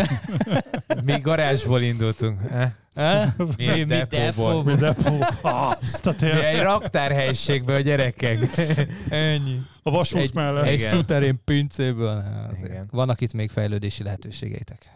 [1.05, 2.41] Mi garázsból indultunk.
[2.51, 2.71] Eh?
[2.95, 3.29] Eh?
[3.57, 4.65] Mi egy depóból.
[4.65, 5.19] Mi depó?
[5.43, 6.45] Azt a Mi tényleg.
[6.45, 8.39] egy raktárhelyiségből, gyerekek.
[9.09, 9.61] Ennyi.
[9.83, 10.65] A vasút egy, mellett.
[10.65, 10.91] Egy Igen.
[10.91, 12.23] szuterén pincéből.
[12.65, 12.89] Igen.
[12.91, 14.91] Vannak itt még fejlődési lehetőségeitek.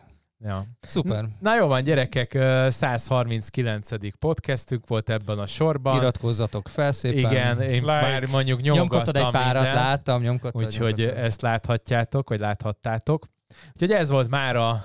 [0.45, 0.65] Ja.
[0.81, 1.25] Szuper.
[1.41, 3.89] Na jó van, gyerekek, ö, 139.
[4.19, 5.97] podcastünk volt ebben a sorban.
[5.97, 7.19] Iratkozzatok fel szépen.
[7.31, 7.85] Igen, én Like.
[7.85, 10.63] már mondjuk Nyomkodtad egy párat, mindent, láttam, nyomkodtad.
[10.63, 11.25] Úgyhogy nyomkodtad.
[11.25, 13.27] ezt láthatjátok, vagy láthattátok.
[13.73, 14.85] Úgyhogy ez volt már a,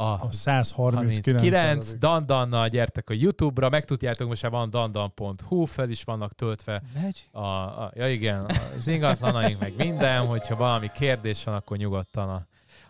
[0.00, 1.24] a A 139.
[1.24, 7.28] 39 Dandannal, gyertek a YouTube-ra, megtudjátok, most már van dandan.hu, fel is vannak töltve Megy?
[7.32, 8.46] a, a, ja igen,
[8.76, 12.46] az ingatlanaink, meg minden, hogyha valami kérdés van, akkor nyugodtan a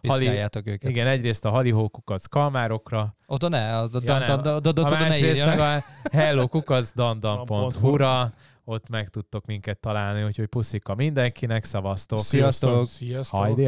[0.07, 0.27] Hali,
[0.65, 0.91] őket.
[0.91, 4.39] igen, egyrészt a halihókukat kalmárokra, Oda ne, oda, Ja, oda, nem.
[4.57, 8.33] oda, oda, a másrészt meg a hellokukacdandan.hu-ra,
[8.65, 12.19] ott meg tudtok minket találni, úgyhogy puszika mindenkinek, szavaztok!
[12.19, 12.87] Sziasztok!
[12.87, 13.39] Sziasztok!
[13.39, 13.67] Hajdi.